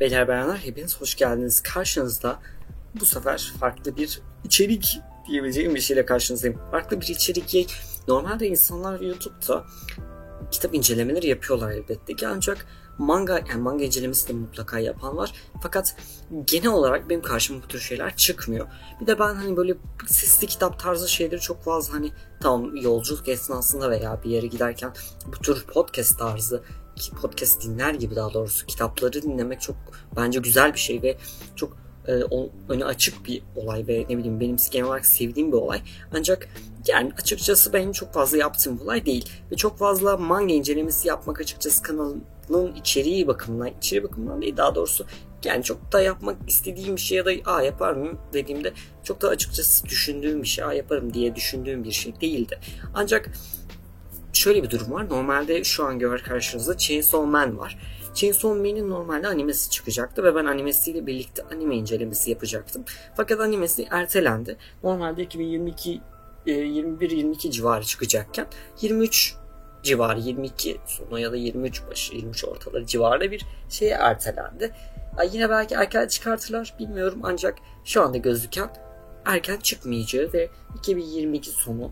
Beyler 0.00 0.28
bayanlar 0.28 0.58
hepiniz 0.58 1.00
hoş 1.00 1.14
geldiniz. 1.14 1.62
Karşınızda 1.62 2.38
bu 3.00 3.06
sefer 3.06 3.52
farklı 3.60 3.96
bir 3.96 4.20
içerik 4.44 5.00
diyebileceğim 5.28 5.74
bir 5.74 5.80
şeyle 5.80 6.06
karşınızdayım. 6.06 6.60
Farklı 6.70 7.00
bir 7.00 7.06
içerik. 7.06 7.76
Normalde 8.08 8.48
insanlar 8.48 9.00
YouTube'da 9.00 9.64
kitap 10.50 10.74
incelemeleri 10.74 11.26
yapıyorlar 11.26 11.70
elbette 11.70 12.16
ki 12.16 12.28
ancak 12.28 12.66
manga 12.98 13.38
yani 13.48 13.62
manga 13.62 13.84
incelemesi 13.84 14.28
de 14.28 14.32
mutlaka 14.32 14.78
yapan 14.78 15.16
var. 15.16 15.32
Fakat 15.62 15.96
genel 16.44 16.68
olarak 16.68 17.10
benim 17.10 17.22
karşıma 17.22 17.62
bu 17.62 17.68
tür 17.68 17.80
şeyler 17.80 18.16
çıkmıyor. 18.16 18.66
Bir 19.00 19.06
de 19.06 19.18
ben 19.18 19.34
hani 19.34 19.56
böyle 19.56 19.74
sesli 20.06 20.46
kitap 20.46 20.80
tarzı 20.80 21.08
şeyleri 21.08 21.40
çok 21.40 21.62
fazla 21.62 21.94
hani 21.94 22.12
tam 22.40 22.76
yolculuk 22.76 23.28
esnasında 23.28 23.90
veya 23.90 24.20
bir 24.24 24.30
yere 24.30 24.46
giderken 24.46 24.92
bu 25.26 25.38
tür 25.38 25.64
podcast 25.66 26.18
tarzı 26.18 26.62
podcast 27.22 27.62
dinler 27.62 27.94
gibi 27.94 28.16
daha 28.16 28.32
doğrusu 28.32 28.66
kitapları 28.66 29.22
dinlemek 29.22 29.60
çok 29.60 29.76
bence 30.16 30.40
güzel 30.40 30.74
bir 30.74 30.78
şey 30.78 31.02
ve 31.02 31.16
çok 31.56 31.76
e, 32.08 32.24
o, 32.30 32.50
öne 32.68 32.84
açık 32.84 33.26
bir 33.26 33.42
olay 33.56 33.86
ve 33.88 34.06
ne 34.08 34.18
bileyim 34.18 34.40
benim 34.40 34.56
genel 34.70 34.86
olarak 34.86 35.06
sevdiğim 35.06 35.52
bir 35.52 35.56
olay. 35.56 35.82
Ancak 36.14 36.48
yani 36.86 37.12
açıkçası 37.18 37.72
benim 37.72 37.92
çok 37.92 38.12
fazla 38.12 38.36
yaptığım 38.36 38.78
bir 38.78 38.84
olay 38.84 39.06
değil. 39.06 39.28
Ve 39.52 39.56
çok 39.56 39.78
fazla 39.78 40.16
manga 40.16 40.54
incelemesi 40.54 41.08
yapmak 41.08 41.40
açıkçası 41.40 41.82
kanalın 41.82 42.74
içeriği 42.76 43.26
bakımından, 43.26 43.70
içeriği 43.78 44.04
bakımından 44.04 44.42
değil 44.42 44.56
daha 44.56 44.74
doğrusu 44.74 45.06
yani 45.44 45.62
çok 45.62 45.92
da 45.92 46.00
yapmak 46.00 46.36
istediğim 46.48 46.96
bir 46.96 47.00
şey 47.00 47.18
ya 47.18 47.24
da 47.26 47.30
a 47.44 47.62
yapar 47.62 47.92
mıyım 47.92 48.18
dediğimde 48.32 48.72
çok 49.02 49.22
da 49.22 49.28
açıkçası 49.28 49.86
düşündüğüm 49.86 50.42
bir 50.42 50.48
şey 50.48 50.64
a 50.64 50.72
yaparım 50.72 51.14
diye 51.14 51.34
düşündüğüm 51.34 51.84
bir 51.84 51.92
şey 51.92 52.20
değildi. 52.20 52.58
Ancak 52.94 53.30
şöyle 54.34 54.62
bir 54.62 54.70
durum 54.70 54.92
var. 54.92 55.08
Normalde 55.08 55.64
şu 55.64 55.84
an 55.84 55.98
gör 55.98 56.18
karşınızda 56.18 56.78
Chainsaw 56.78 57.26
Man 57.26 57.58
var. 57.58 57.78
Chainsaw 58.14 58.48
Man'in 58.48 58.90
normalde 58.90 59.28
animesi 59.28 59.70
çıkacaktı 59.70 60.24
ve 60.24 60.34
ben 60.34 60.44
animesiyle 60.44 61.06
birlikte 61.06 61.42
anime 61.42 61.76
incelemesi 61.76 62.30
yapacaktım. 62.30 62.84
Fakat 63.16 63.40
animesi 63.40 63.86
ertelendi. 63.90 64.56
Normalde 64.82 65.22
2022 65.22 66.00
21-22 66.46 67.48
e, 67.48 67.50
civarı 67.50 67.84
çıkacakken 67.84 68.46
23 68.80 69.34
civarı 69.82 70.20
22 70.20 70.80
sonu 70.86 71.18
ya 71.18 71.32
da 71.32 71.36
23 71.36 71.82
başı 71.90 72.14
23 72.14 72.44
ortaları 72.44 72.86
civarında 72.86 73.30
bir 73.30 73.46
şeye 73.68 73.94
ertelendi. 73.94 74.72
Yine 75.32 75.50
belki 75.50 75.74
erken 75.74 76.08
çıkartırlar 76.08 76.74
bilmiyorum 76.78 77.20
ancak 77.22 77.58
şu 77.84 78.02
anda 78.02 78.18
gözüken 78.18 78.70
erken 79.24 79.56
çıkmayacağı 79.56 80.32
ve 80.32 80.48
2022 80.78 81.50
sonu 81.50 81.90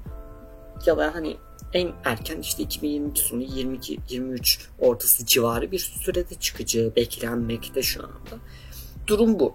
ya 0.86 0.98
da 0.98 1.14
hani 1.14 1.36
en 1.72 1.92
erken 2.04 2.40
işte 2.40 2.62
2022 2.62 3.22
sonu 3.22 3.42
22-23 3.42 4.60
ortası 4.78 5.26
civarı 5.26 5.72
bir 5.72 5.78
sürede 5.78 6.34
çıkacağı 6.34 6.96
beklenmekte 6.96 7.82
şu 7.82 8.02
anda. 8.02 8.42
Durum 9.06 9.40
bu. 9.40 9.54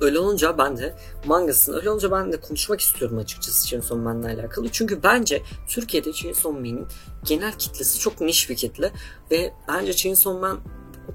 Öyle 0.00 0.18
olunca 0.18 0.58
ben 0.58 0.76
de 0.76 0.96
mangasını 1.26 1.76
öyle 1.76 1.90
olunca 1.90 2.10
ben 2.10 2.32
de 2.32 2.40
konuşmak 2.40 2.80
istiyorum 2.80 3.18
açıkçası 3.18 3.68
Chainsaw 3.68 3.96
Man'la 3.96 4.26
alakalı. 4.26 4.68
Çünkü 4.72 5.02
bence 5.02 5.42
Türkiye'de 5.68 6.12
Chainsaw 6.12 6.50
Man'in 6.50 6.86
genel 7.24 7.52
kitlesi 7.52 7.98
çok 7.98 8.20
niş 8.20 8.50
bir 8.50 8.56
kitle 8.56 8.92
ve 9.30 9.52
bence 9.68 9.92
Chainsaw 9.92 10.40
Man 10.40 10.60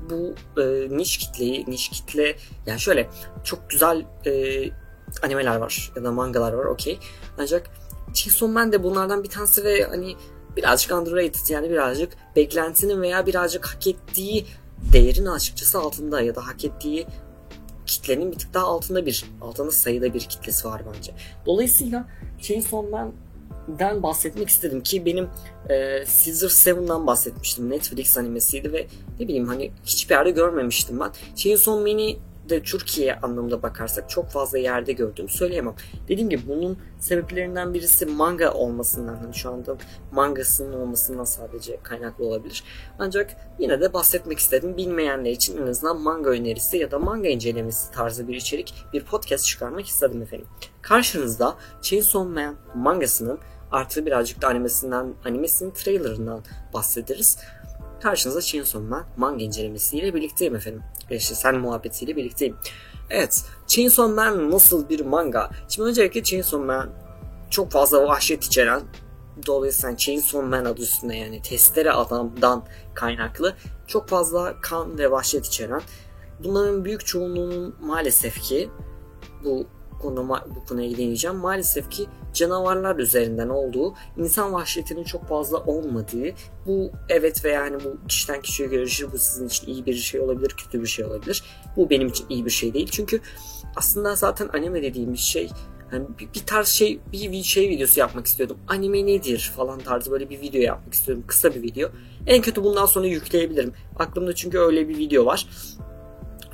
bu 0.09 0.35
e, 0.61 0.87
niş 0.97 1.17
kitleyi, 1.17 1.65
niş 1.67 1.89
kitle 1.89 2.35
yani 2.65 2.79
şöyle 2.79 3.09
çok 3.43 3.69
güzel 3.69 4.05
e, 4.25 4.63
animeler 5.23 5.55
var 5.55 5.91
ya 5.95 6.03
da 6.03 6.11
mangalar 6.11 6.53
var 6.53 6.65
okey. 6.65 6.99
Ancak 7.37 7.69
Chainsaw 8.13 8.47
Man 8.47 8.71
de 8.71 8.83
bunlardan 8.83 9.23
bir 9.23 9.29
tanesi 9.29 9.63
ve 9.63 9.83
hani 9.83 10.15
birazcık 10.57 10.91
underrated 10.91 11.49
yani 11.49 11.69
birazcık 11.69 12.17
beklentinin 12.35 13.01
veya 13.01 13.25
birazcık 13.25 13.65
hak 13.65 13.87
ettiği 13.87 14.45
değerin 14.93 15.25
açıkçası 15.25 15.79
altında 15.79 16.21
ya 16.21 16.35
da 16.35 16.47
hak 16.47 16.65
ettiği 16.65 17.07
kitlenin 17.85 18.31
bir 18.31 18.39
tık 18.39 18.53
daha 18.53 18.65
altında 18.65 19.05
bir 19.05 19.25
altında 19.41 19.71
sayıda 19.71 20.13
bir 20.13 20.19
kitlesi 20.19 20.67
var 20.67 20.81
bence. 20.95 21.13
Dolayısıyla 21.45 22.07
Chainsaw 22.41 22.89
Man'den 22.89 24.03
bahsetmek 24.03 24.49
istedim 24.49 24.83
ki 24.83 25.05
benim 25.05 25.29
e, 25.69 26.05
Caesar 26.25 26.49
7'dan 26.49 27.07
bahsetmiştim. 27.07 27.69
Netflix 27.69 28.17
animesiydi 28.17 28.73
ve 28.73 28.87
ne 29.19 29.27
bileyim 29.27 29.47
hani 29.47 29.71
hiçbir 29.85 30.15
yerde 30.15 30.31
görmemiştim 30.31 30.99
ben. 30.99 31.11
Chainsaw 31.35 31.81
Man'i 31.81 32.17
de 32.49 32.63
Türkiye 32.63 33.15
anlamında 33.15 33.63
bakarsak 33.63 34.09
çok 34.09 34.29
fazla 34.29 34.57
yerde 34.57 34.93
gördüğümü 34.93 35.29
söyleyemem. 35.29 35.75
Dediğim 36.07 36.29
gibi 36.29 36.41
bunun 36.47 36.77
sebeplerinden 36.99 37.73
birisi 37.73 38.05
manga 38.05 38.53
olmasından 38.53 39.15
hani 39.15 39.33
şu 39.33 39.51
anda 39.51 39.77
mangasının 40.11 40.73
olmasından 40.73 41.23
sadece 41.23 41.79
kaynaklı 41.83 42.25
olabilir. 42.25 42.63
Ancak 42.99 43.35
yine 43.59 43.81
de 43.81 43.93
bahsetmek 43.93 44.39
istedim. 44.39 44.77
Bilmeyenler 44.77 45.31
için 45.31 45.57
en 45.57 45.67
azından 45.67 46.01
manga 46.01 46.29
önerisi 46.29 46.77
ya 46.77 46.91
da 46.91 46.99
manga 46.99 47.29
incelemesi 47.29 47.91
tarzı 47.91 48.27
bir 48.27 48.35
içerik 48.35 48.73
bir 48.93 49.05
podcast 49.05 49.45
çıkarmak 49.45 49.85
istedim 49.85 50.21
efendim. 50.21 50.47
Karşınızda 50.81 51.55
Chainsaw 51.81 52.29
Man 52.29 52.55
mangasının 52.75 53.39
artı 53.71 54.05
birazcık 54.05 54.41
da 54.41 54.47
animesinden, 54.47 55.13
animesinin 55.25 55.71
trailerından 55.71 56.43
bahsederiz. 56.73 57.37
Karşınızda 58.01 58.41
Chainsaw 58.41 58.79
Man 58.89 59.05
manga 59.17 59.43
incelemesiyle 59.43 60.13
birlikteyim 60.13 60.55
efendim. 60.55 60.83
İşte 61.09 61.35
sen 61.35 61.55
muhabbetiyle 61.55 62.15
birlikteyim. 62.15 62.57
Evet, 63.09 63.45
Chainsaw 63.67 64.13
Man 64.13 64.51
nasıl 64.51 64.89
bir 64.89 64.99
manga? 64.99 65.49
Şimdi 65.69 65.89
öncelikle 65.89 66.23
Chainsaw 66.23 66.65
Man 66.65 66.89
çok 67.49 67.71
fazla 67.71 68.07
vahşet 68.07 68.43
içeren 68.43 68.81
dolayısıyla 69.47 69.97
Chainsaw 69.97 70.41
Man 70.41 70.65
adı 70.65 70.81
üstünde 70.81 71.15
yani 71.15 71.41
testere 71.41 71.91
adamdan 71.91 72.65
kaynaklı 72.93 73.55
çok 73.87 74.09
fazla 74.09 74.61
kan 74.61 74.97
ve 74.97 75.11
vahşet 75.11 75.45
içeren 75.45 75.81
bunların 76.43 76.85
büyük 76.85 77.05
çoğunluğunun 77.05 77.75
maalesef 77.81 78.41
ki 78.41 78.69
bu 79.43 79.67
konuda 80.01 80.45
bu 80.55 80.65
konuya 80.65 80.97
değineceğim. 80.97 81.37
Maalesef 81.37 81.91
ki 81.91 82.05
canavarlar 82.33 82.95
üzerinden 82.95 83.49
olduğu, 83.49 83.93
insan 84.17 84.53
vahşetinin 84.53 85.03
çok 85.03 85.27
fazla 85.27 85.57
olmadığı, 85.57 86.33
bu 86.65 86.91
evet 87.09 87.45
ve 87.45 87.49
yani 87.49 87.83
bu 87.83 88.07
kişiden 88.07 88.41
kişiye 88.41 88.69
göre 88.69 88.85
bu 89.11 89.17
sizin 89.17 89.47
için 89.47 89.67
iyi 89.67 89.85
bir 89.85 89.93
şey 89.93 90.21
olabilir, 90.21 90.49
kötü 90.49 90.81
bir 90.81 90.87
şey 90.87 91.05
olabilir. 91.05 91.43
Bu 91.77 91.89
benim 91.89 92.07
için 92.07 92.25
iyi 92.29 92.45
bir 92.45 92.51
şey 92.51 92.73
değil. 92.73 92.89
Çünkü 92.91 93.21
aslında 93.75 94.15
zaten 94.15 94.49
anime 94.53 94.83
dediğimiz 94.83 95.19
şey 95.19 95.49
yani 95.93 96.05
bir, 96.19 96.33
bir 96.33 96.45
tarz 96.45 96.67
şey 96.67 96.99
bir 97.11 97.43
şey 97.43 97.69
videosu 97.69 97.99
yapmak 97.99 98.25
istiyordum. 98.25 98.57
Anime 98.67 99.05
nedir 99.05 99.51
falan 99.55 99.79
tarzı 99.79 100.11
böyle 100.11 100.29
bir 100.29 100.41
video 100.41 100.61
yapmak 100.61 100.93
istiyorum. 100.93 101.23
Kısa 101.27 101.55
bir 101.55 101.61
video. 101.61 101.89
En 102.27 102.41
kötü 102.41 102.63
bundan 102.63 102.85
sonra 102.85 103.07
yükleyebilirim. 103.07 103.73
Aklımda 103.99 104.35
çünkü 104.35 104.59
öyle 104.59 104.89
bir 104.89 104.97
video 104.97 105.25
var 105.25 105.47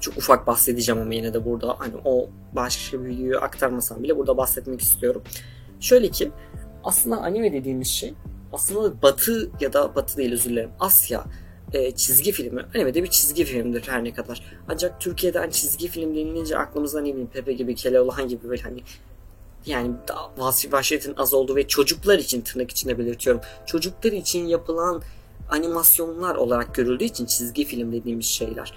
çok 0.02 0.18
ufak 0.18 0.48
bahsedeceğim 0.48 1.02
ama 1.02 1.14
yine 1.14 1.34
de 1.34 1.46
burada 1.46 1.76
hani 1.80 1.94
o 2.06 2.30
başka 2.54 3.04
bir 3.04 3.10
videoyu 3.10 3.40
aktarmasam 3.42 4.04
bile 4.04 4.18
burada 4.18 4.38
bahsetmek 4.38 4.82
istiyorum. 4.82 5.24
Şöyle 5.80 6.10
ki 6.10 6.32
aslında 6.84 7.18
anime 7.18 7.54
dediğimiz 7.54 7.88
şey 7.88 8.14
aslında 8.54 9.02
batı 9.02 9.50
ya 9.60 9.74
da 9.74 9.96
batı 9.96 10.18
değil 10.18 10.34
özür 10.34 10.50
dilerim 10.50 10.70
Asya 10.80 11.26
e, 11.74 11.92
çizgi 11.92 12.32
filmi. 12.32 12.66
Anime 12.76 12.94
de 12.94 13.04
bir 13.04 13.10
çizgi 13.10 13.46
filmdir 13.46 13.84
her 13.88 14.04
ne 14.04 14.14
kadar. 14.14 14.44
Ancak 14.70 15.02
Türkiye'de 15.02 15.40
hani 15.40 15.52
çizgi 15.52 15.88
film 15.88 16.16
denilince 16.16 16.58
aklımıza 16.58 17.02
ne 17.02 17.10
bileyim 17.10 17.28
Pepe 17.28 17.54
gibi 17.54 17.76
Keloğlan 17.76 18.28
gibi 18.28 18.50
böyle 18.50 18.62
hani 18.62 18.80
yani 19.66 19.92
vahşetin 20.72 21.14
az 21.18 21.34
olduğu 21.34 21.56
ve 21.56 21.68
çocuklar 21.68 22.20
için 22.20 22.42
tırnak 22.42 22.72
içinde 22.72 22.98
belirtiyorum. 22.98 23.42
Çocuklar 23.66 24.12
için 24.12 24.46
yapılan 24.46 25.02
animasyonlar 25.50 26.36
olarak 26.36 26.76
görüldüğü 26.76 27.04
için 27.04 27.26
çizgi 27.26 27.66
film 27.66 27.92
dediğimiz 27.92 28.26
şeyler 28.26 28.74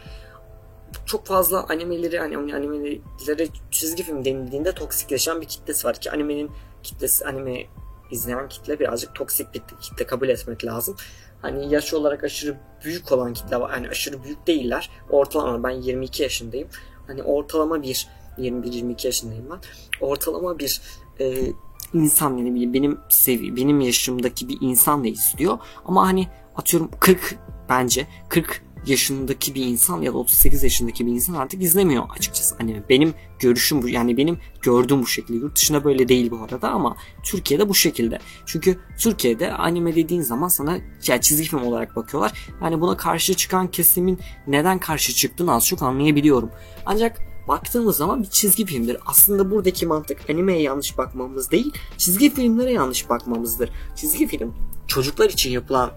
çok 1.06 1.26
fazla 1.26 1.66
animeleri 1.68 2.18
hani 2.18 2.36
animelere 2.36 3.48
çizgi 3.70 4.02
film 4.02 4.24
denildiğinde 4.24 4.72
toksikleşen 4.72 5.40
bir 5.40 5.46
kitlesi 5.46 5.86
var 5.86 6.00
ki 6.00 6.10
animenin 6.10 6.50
kitlesi 6.82 7.26
anime 7.26 7.66
izleyen 8.10 8.48
kitle 8.48 8.78
birazcık 8.78 9.14
toksik 9.14 9.54
bir 9.54 9.62
kitle 9.80 10.06
kabul 10.06 10.28
etmek 10.28 10.64
lazım. 10.64 10.96
Hani 11.42 11.74
yaş 11.74 11.94
olarak 11.94 12.24
aşırı 12.24 12.56
büyük 12.84 13.12
olan 13.12 13.32
kitle 13.32 13.60
var. 13.60 13.70
Hani 13.70 13.88
aşırı 13.88 14.24
büyük 14.24 14.46
değiller. 14.46 14.90
Ortalama 15.10 15.68
ben 15.68 15.70
22 15.70 16.22
yaşındayım. 16.22 16.68
Hani 17.06 17.22
ortalama 17.22 17.82
bir 17.82 18.08
21-22 18.38 19.06
yaşındayım 19.06 19.46
ben. 19.50 19.58
Ortalama 20.06 20.58
bir 20.58 20.80
e, 21.20 21.52
insan 21.94 22.36
yani 22.36 22.74
benim 22.74 22.98
sevi 23.08 23.56
benim 23.56 23.80
yaşımdaki 23.80 24.48
bir 24.48 24.58
insan 24.60 25.04
da 25.04 25.08
istiyor. 25.08 25.58
Ama 25.84 26.06
hani 26.06 26.28
atıyorum 26.56 26.90
40 27.00 27.38
bence 27.68 28.06
40 28.28 28.62
yaşındaki 28.86 29.54
bir 29.54 29.66
insan 29.66 30.02
ya 30.02 30.12
da 30.12 30.18
38 30.18 30.62
yaşındaki 30.62 31.06
bir 31.06 31.12
insan 31.12 31.34
artık 31.34 31.62
izlemiyor 31.62 32.04
açıkçası 32.16 32.56
anime. 32.60 32.88
Benim 32.88 33.14
görüşüm 33.38 33.82
bu 33.82 33.88
yani 33.88 34.16
benim 34.16 34.38
gördüğüm 34.62 35.02
bu 35.02 35.06
şekilde. 35.06 35.38
Yurt 35.38 35.56
dışında 35.56 35.84
böyle 35.84 36.08
değil 36.08 36.30
bu 36.30 36.38
arada 36.42 36.70
ama 36.70 36.96
Türkiye'de 37.22 37.68
bu 37.68 37.74
şekilde. 37.74 38.18
Çünkü 38.46 38.78
Türkiye'de 38.98 39.52
anime 39.52 39.96
dediğin 39.96 40.22
zaman 40.22 40.48
sana 40.48 40.78
yani 41.06 41.20
çizgi 41.20 41.48
film 41.48 41.62
olarak 41.62 41.96
bakıyorlar. 41.96 42.48
Yani 42.62 42.80
buna 42.80 42.96
karşı 42.96 43.34
çıkan 43.34 43.70
kesimin 43.70 44.18
neden 44.46 44.78
karşı 44.78 45.12
çıktığını 45.12 45.54
az 45.54 45.66
çok 45.66 45.82
anlayabiliyorum. 45.82 46.50
Ancak 46.86 47.30
baktığımız 47.48 47.96
zaman 47.96 48.22
bir 48.22 48.28
çizgi 48.28 48.66
filmdir. 48.66 48.96
Aslında 49.06 49.50
buradaki 49.50 49.86
mantık 49.86 50.30
animeye 50.30 50.62
yanlış 50.62 50.98
bakmamız 50.98 51.50
değil, 51.50 51.72
çizgi 51.96 52.34
filmlere 52.34 52.72
yanlış 52.72 53.08
bakmamızdır. 53.08 53.70
Çizgi 53.96 54.26
film 54.26 54.54
çocuklar 54.86 55.30
için 55.30 55.50
yapılan 55.50 55.90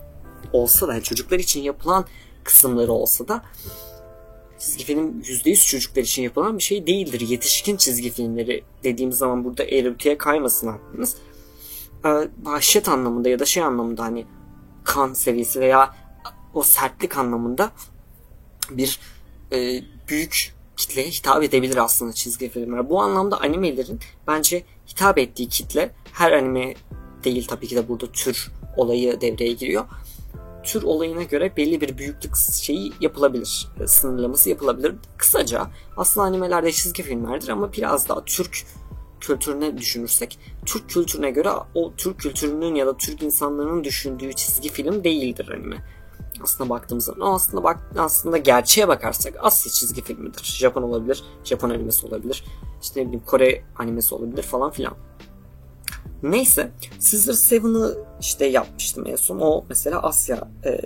olsa 0.53 0.87
da 0.87 1.01
çocuklar 1.03 1.39
için 1.39 1.61
yapılan 1.61 2.05
kısımları 2.43 2.91
olsa 2.91 3.27
da 3.27 3.43
çizgi 4.59 4.83
film 4.83 5.21
%100 5.21 5.67
çocuklar 5.67 6.01
için 6.01 6.23
yapılan 6.23 6.57
bir 6.57 6.63
şey 6.63 6.87
değildir. 6.87 7.21
Yetişkin 7.21 7.77
çizgi 7.77 8.09
filmleri 8.09 8.63
dediğimiz 8.83 9.17
zaman 9.17 9.43
burada 9.43 9.63
eğritiye 9.63 10.17
kaymasın 10.17 10.67
aklınız. 10.67 11.15
Ee, 12.05 12.09
vahşet 12.43 12.89
anlamında 12.89 13.29
ya 13.29 13.39
da 13.39 13.45
şey 13.45 13.63
anlamında 13.63 14.03
hani 14.03 14.25
kan 14.83 15.13
seviyesi 15.13 15.59
veya 15.59 15.95
o 16.53 16.63
sertlik 16.63 17.17
anlamında 17.17 17.71
bir 18.69 18.99
e, 19.51 19.83
büyük 20.07 20.53
kitleye 20.77 21.09
hitap 21.09 21.43
edebilir 21.43 21.77
aslında 21.77 22.13
çizgi 22.13 22.49
filmler. 22.49 22.89
Bu 22.89 23.01
anlamda 23.01 23.41
animelerin 23.41 23.99
bence 24.27 24.63
hitap 24.87 25.17
ettiği 25.17 25.49
kitle 25.49 25.91
her 26.13 26.31
anime 26.31 26.75
değil 27.23 27.47
tabii 27.47 27.67
ki 27.67 27.75
de 27.75 27.87
burada 27.87 28.11
tür 28.11 28.51
olayı 28.77 29.21
devreye 29.21 29.53
giriyor. 29.53 29.85
Tür 30.63 30.83
olayına 30.83 31.23
göre 31.23 31.57
belli 31.57 31.81
bir 31.81 31.97
büyüklük 31.97 32.35
şeyi 32.61 32.93
yapılabilir. 33.01 33.67
Sınırlaması 33.85 34.49
yapılabilir. 34.49 34.95
Kısaca 35.17 35.67
aslında 35.97 36.27
animelerde 36.27 36.71
çizgi 36.71 37.03
filmlerdir 37.03 37.49
ama 37.49 37.73
biraz 37.73 38.09
daha 38.09 38.25
Türk 38.25 38.65
kültürüne 39.19 39.77
düşünürsek 39.77 40.39
Türk 40.65 40.89
kültürüne 40.89 41.31
göre 41.31 41.49
o 41.75 41.93
Türk 41.97 42.19
kültürünün 42.19 42.75
ya 42.75 42.87
da 42.87 42.97
Türk 42.97 43.23
insanlarının 43.23 43.83
düşündüğü 43.83 44.33
çizgi 44.33 44.69
film 44.69 45.03
değildir 45.03 45.49
anime. 45.49 45.83
Aslında 46.43 46.69
baktığımız 46.69 47.05
zaman 47.05 47.33
aslında 47.33 47.63
bak 47.63 47.91
aslında 47.97 48.37
gerçeğe 48.37 48.87
bakarsak 48.87 49.33
Asya 49.39 49.71
çizgi 49.71 50.01
filmidir. 50.01 50.43
Japon 50.43 50.83
olabilir, 50.83 51.23
Japon 51.43 51.69
animesi 51.69 52.07
olabilir. 52.07 52.43
İşte 52.81 53.01
ne 53.01 53.05
bileyim 53.05 53.25
Kore 53.25 53.63
animesi 53.79 54.15
olabilir 54.15 54.43
falan 54.43 54.71
filan. 54.71 54.93
Neyse 56.23 56.71
Scissor 56.99 57.33
Seven'ı 57.33 57.97
işte 58.19 58.45
yapmıştım 58.45 59.07
en 59.07 59.15
son. 59.15 59.39
O 59.39 59.65
mesela 59.69 60.03
Asya 60.03 60.47
e, 60.65 60.81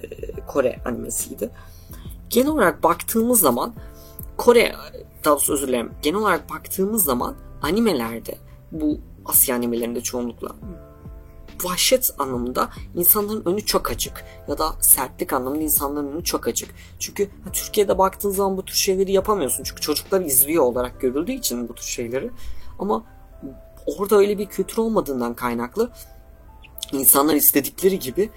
Kore 0.48 0.80
animesiydi. 0.86 1.50
Genel 2.30 2.48
olarak 2.48 2.84
baktığımız 2.84 3.40
zaman 3.40 3.74
Kore 4.38 4.76
daha 5.26 5.34
doğrusu 5.34 5.54
özür 5.54 5.68
dilerim. 5.68 5.92
Genel 6.02 6.20
olarak 6.20 6.50
baktığımız 6.50 7.04
zaman 7.04 7.36
animelerde 7.62 8.38
bu 8.72 9.00
Asya 9.26 9.56
animelerinde 9.56 10.02
çoğunlukla 10.02 10.56
vahşet 11.64 12.12
anlamında 12.20 12.70
insanların 12.96 13.46
önü 13.46 13.66
çok 13.66 13.92
açık 13.92 14.26
ya 14.48 14.58
da 14.58 14.74
sertlik 14.82 15.34
anlamında 15.34 15.64
insanların 15.64 16.12
önü 16.12 16.24
çok 16.24 16.48
açık. 16.48 16.76
Çünkü 17.00 17.30
Türkiye'de 17.54 17.98
baktığın 17.98 18.32
zaman 18.32 18.58
bu 18.58 18.66
tür 18.66 18.76
şeyleri 18.76 19.12
yapamıyorsun. 19.12 19.64
Çünkü 19.64 19.82
çocuklar 19.82 20.22
izliyor 20.22 20.64
olarak 20.64 21.02
görüldüğü 21.02 21.32
için 21.32 21.70
bu 21.70 21.76
tür 21.76 21.86
şeyleri. 21.86 22.32
Ama 22.80 23.04
orada 23.88 24.16
öyle 24.16 24.38
bir 24.38 24.46
kültür 24.46 24.78
olmadığından 24.78 25.34
kaynaklı 25.34 25.90
insanlar 26.92 27.34
istedikleri 27.34 28.00
gibi 28.00 28.30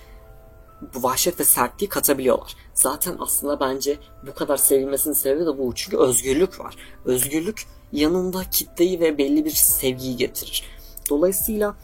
bu 0.95 1.03
vahşet 1.03 1.41
ve 1.41 1.45
sertliği 1.45 1.89
katabiliyorlar. 1.89 2.57
Zaten 2.75 3.17
aslında 3.21 3.61
bence 3.61 3.99
bu 4.27 4.35
kadar 4.35 4.57
sevilmesinin 4.57 5.15
sebebi 5.15 5.47
de 5.47 5.59
bu. 5.59 5.75
Çünkü 5.75 5.97
özgürlük 5.97 6.61
var. 6.61 6.77
Özgürlük 7.05 7.67
yanında 7.93 8.45
kitleyi 8.51 9.01
ve 9.01 9.19
belli 9.19 9.45
bir 9.45 9.51
sevgiyi 9.51 10.17
getirir. 10.17 10.65
Dolayısıyla 11.11 11.75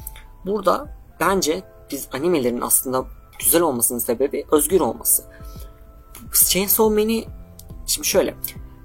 burada 0.47 0.89
bence 1.21 1.63
biz 1.91 2.09
animelerin 2.13 2.61
aslında 2.61 3.05
güzel 3.39 3.63
olmasının 3.63 3.99
sebebi 3.99 4.47
özgür 4.53 4.81
olması. 4.81 5.25
Chainsaw 6.49 6.95
Man'i 6.95 7.25
şimdi 7.87 8.09
şöyle 8.09 8.35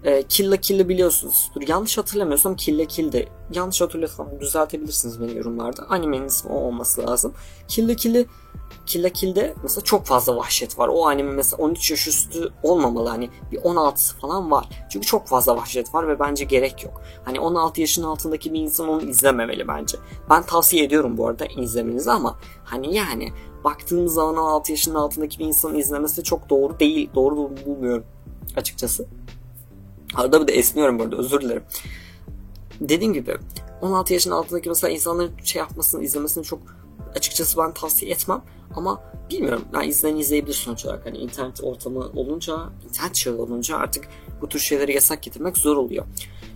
e, 0.04 0.24
Kill 0.24 0.52
la 0.52 0.58
Kill'i 0.58 0.90
biliyorsunuz. 0.90 1.52
Dur, 1.56 1.62
yanlış 1.68 1.98
hatırlamıyorsam 1.98 2.56
Kill 2.56 2.80
la 2.80 2.86
Kill'de 2.86 3.28
yanlış 3.54 3.82
hatırlıyorsam 3.82 4.40
düzeltebilirsiniz 4.40 5.22
beni 5.22 5.38
yorumlarda. 5.38 5.84
Animenin 5.90 6.28
ismi 6.28 6.52
o 6.52 6.56
olması 6.56 7.08
lazım. 7.08 7.34
Kill 7.68 7.90
la 7.90 7.94
Kill'i 7.94 8.28
Kill 8.86 9.04
la 9.04 9.10
Kill'de 9.10 9.54
mesela 9.64 9.84
çok 9.84 10.06
fazla 10.06 10.36
vahşet 10.36 10.80
var. 10.80 10.88
O 10.88 11.08
anime 11.08 11.32
mesela 11.32 11.64
13 11.64 11.92
yaş 11.92 12.08
üstü 12.08 12.50
olmamalı. 12.64 13.10
Hani 13.10 13.30
bir 13.52 13.58
16 13.64 14.18
falan 14.18 14.52
var. 14.52 14.70
Çünkü 14.90 15.08
çok 15.08 15.28
fazla 15.28 15.56
vahşet 15.56 15.96
var 15.96 16.08
ve 16.08 16.20
bence 16.20 16.46
gerek 16.46 16.84
yok. 16.84 17.02
Hani 17.26 17.40
16 17.40 17.82
yaşın 17.82 18.04
altındaki 18.04 18.54
bir 18.54 18.60
insan 18.60 18.88
onu 18.88 19.02
izlememeli 19.02 19.68
bence. 19.68 19.98
Ben 20.30 20.44
tavsiye 20.44 20.84
ediyorum 20.84 21.18
bu 21.18 21.28
arada 21.28 21.46
izlemenizi 21.46 22.12
ama 22.12 22.40
hani 22.64 22.96
yani 22.96 23.34
baktığımız 23.64 24.14
zaman 24.14 24.38
16 24.38 24.72
yaşının 24.72 24.96
altındaki 24.96 25.40
bir 25.40 25.46
insanın 25.46 25.78
izlemesi 25.78 26.24
çok 26.24 26.50
doğru 26.50 26.80
değil. 26.80 27.10
Doğru 27.16 27.36
bulmuyorum 27.66 28.06
açıkçası. 28.56 29.06
Arada 30.16 30.42
bir 30.42 30.48
de 30.48 30.54
esniyorum 30.54 31.00
bu 31.00 31.04
arada 31.04 31.18
özür 31.18 31.42
dilerim. 31.42 31.64
Dediğim 32.82 33.14
gibi 33.14 33.38
16 33.82 34.14
yaşın 34.14 34.32
altındaki 34.32 34.70
mesela 34.70 34.92
insanların 34.92 35.32
şey 35.44 35.60
yapmasını 35.60 36.04
izlemesini 36.04 36.44
çok 36.44 36.60
açıkçası 37.16 37.58
ben 37.58 37.74
tavsiye 37.74 38.12
etmem. 38.12 38.42
Ama 38.76 39.04
bilmiyorum. 39.30 39.66
Yani 39.74 39.86
izleyen 39.86 40.16
izleyebilir 40.16 40.54
sonuç 40.54 40.86
olarak. 40.86 41.06
Hani 41.06 41.18
internet 41.18 41.64
ortamı 41.64 42.00
olunca, 42.00 42.58
internet 42.90 43.16
çağı 43.16 43.38
olunca 43.38 43.78
artık 43.78 44.08
bu 44.42 44.50
tür 44.50 44.60
şeyleri 44.60 44.94
yasak 44.94 45.24
getirmek 45.24 45.58
zor 45.58 45.78
oluyor. 45.78 46.06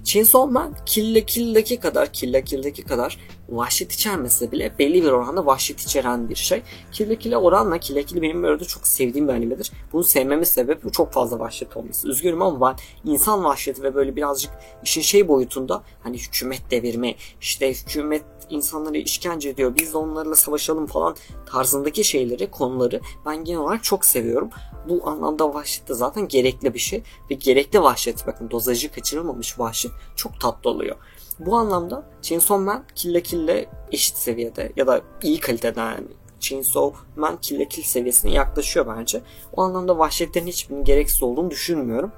Chainsaw 0.03 0.51
Man 0.51 0.75
Kill 0.85 1.15
la 1.15 1.21
Kill'deki 1.21 1.79
kadar, 1.79 2.13
Kill 2.13 2.33
la 2.33 2.41
Kill'deki 2.41 2.83
kadar 2.83 3.17
vahşet 3.49 3.93
içermese 3.93 4.51
bile 4.51 4.73
belli 4.79 5.03
bir 5.03 5.11
oranda 5.11 5.45
vahşet 5.45 5.81
içeren 5.81 6.29
bir 6.29 6.35
şey. 6.35 6.61
Kill 6.91 7.15
Kill'e 7.15 7.37
oranla 7.37 7.77
Kill 7.77 8.03
Kill 8.03 8.21
benim 8.21 8.43
böyle 8.43 8.65
çok 8.65 8.87
sevdiğim 8.87 9.27
bir 9.27 9.33
animedir. 9.33 9.71
Bunu 9.93 10.03
sevmemin 10.03 10.43
sebebi 10.43 10.91
çok 10.91 11.13
fazla 11.13 11.39
vahşet 11.39 11.77
olması. 11.77 12.09
Üzgünüm 12.09 12.41
ama 12.41 12.61
ben 12.61 13.11
insan 13.11 13.43
vahşeti 13.43 13.83
ve 13.83 13.95
böyle 13.95 14.15
birazcık 14.15 14.51
işin 14.83 15.01
şey 15.01 15.27
boyutunda 15.27 15.83
hani 16.03 16.17
hükümet 16.17 16.71
devirme, 16.71 17.15
işte 17.41 17.73
hükümet 17.73 18.23
insanları 18.49 18.97
işkence 18.97 19.49
ediyor 19.49 19.75
biz 19.75 19.93
de 19.93 19.97
onlarla 19.97 20.35
savaşalım 20.35 20.85
falan 20.85 21.15
tarzındaki 21.45 22.03
şeyleri 22.03 22.51
konuları 22.51 23.01
ben 23.25 23.43
genel 23.43 23.59
olarak 23.59 23.83
çok 23.83 24.05
seviyorum. 24.05 24.49
Bu 24.89 25.09
anlamda 25.09 25.53
vahşet 25.53 25.89
de 25.89 25.93
zaten 25.93 26.27
gerekli 26.27 26.73
bir 26.73 26.79
şey 26.79 27.03
ve 27.31 27.35
gerekli 27.35 27.81
vahşet 27.81 28.27
bakın 28.27 28.51
dozajı 28.51 28.91
kaçırılmamış 28.91 29.59
vahşet 29.59 29.91
çok 30.15 30.41
tatlı 30.41 30.69
oluyor. 30.69 30.95
Bu 31.39 31.57
anlamda 31.57 32.03
Chainsaw 32.21 32.57
Man 32.57 32.83
Kill 32.95 33.21
Kill'le 33.21 33.65
eşit 33.91 34.17
seviyede 34.17 34.71
ya 34.75 34.87
da 34.87 35.01
iyi 35.23 35.39
kalitede 35.39 35.79
yani 35.79 36.07
Chainsaw 36.39 36.99
Man 37.15 37.37
Kill 37.41 37.65
Kill 37.65 37.83
seviyesine 37.83 38.31
yaklaşıyor 38.31 38.87
bence. 38.97 39.21
O 39.53 39.61
anlamda 39.61 39.97
vahşetlerin 39.97 40.47
hiçbirinin 40.47 40.83
gereksiz 40.83 41.23
olduğunu 41.23 41.51
düşünmüyorum. 41.51 42.11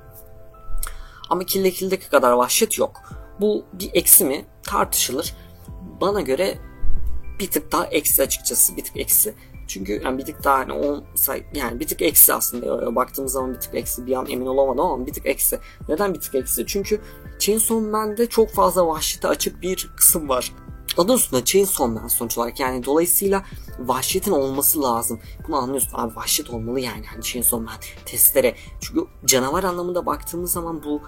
Ama 1.29 1.43
Kill 1.43 1.71
Kill'deki 1.71 2.09
kadar 2.09 2.31
vahşet 2.31 2.77
yok. 2.77 3.01
Bu 3.41 3.65
bir 3.73 3.89
eksi 3.93 4.25
mi? 4.25 4.45
Tartışılır 4.63 5.35
bana 6.01 6.21
göre 6.21 6.57
bir 7.39 7.51
tık 7.51 7.71
daha 7.71 7.85
eksi 7.85 8.23
açıkçası 8.23 8.77
bir 8.77 8.83
tık 8.83 8.97
eksi. 8.97 9.33
Çünkü 9.67 10.01
yani 10.03 10.17
bir 10.17 10.25
tık 10.25 10.43
daha 10.43 10.59
hani 10.59 10.73
10 10.73 11.03
yani 11.53 11.79
bir 11.79 11.87
tık 11.87 12.01
eksi 12.01 12.33
aslında 12.33 12.95
baktığımız 12.95 13.31
zaman 13.31 13.53
bir 13.53 13.59
tık 13.59 13.75
eksi 13.75 14.05
bir 14.05 14.13
an 14.13 14.25
emin 14.29 14.45
olamadım 14.45 14.85
ama 14.85 15.05
bir 15.05 15.13
tık 15.13 15.25
eksi. 15.25 15.59
Neden 15.89 16.13
bir 16.13 16.19
tık 16.19 16.35
eksi? 16.35 16.65
Çünkü 16.67 17.01
Chainsaw 17.39 17.89
Man'de 17.89 18.29
çok 18.29 18.49
fazla 18.49 18.87
vahşete 18.87 19.27
açık 19.27 19.61
bir 19.61 19.89
kısım 19.97 20.29
var. 20.29 20.53
Adı 20.97 21.13
üstünde 21.13 21.45
Chainsaw 21.45 21.87
Man 21.87 22.07
sonuç 22.07 22.37
olarak 22.37 22.59
yani 22.59 22.85
dolayısıyla 22.85 23.43
vahşetin 23.79 24.31
olması 24.31 24.81
lazım. 24.81 25.19
Bunu 25.47 25.55
anlıyorsun 25.55 25.91
abi 25.93 26.15
vahşet 26.15 26.49
olmalı 26.49 26.79
yani 26.79 27.05
hani 27.05 27.23
Chainsaw 27.23 27.65
Man 27.65 27.75
testere. 28.05 28.55
Çünkü 28.81 29.05
canavar 29.25 29.63
anlamında 29.63 30.05
baktığımız 30.05 30.51
zaman 30.51 30.83
bu 30.83 31.01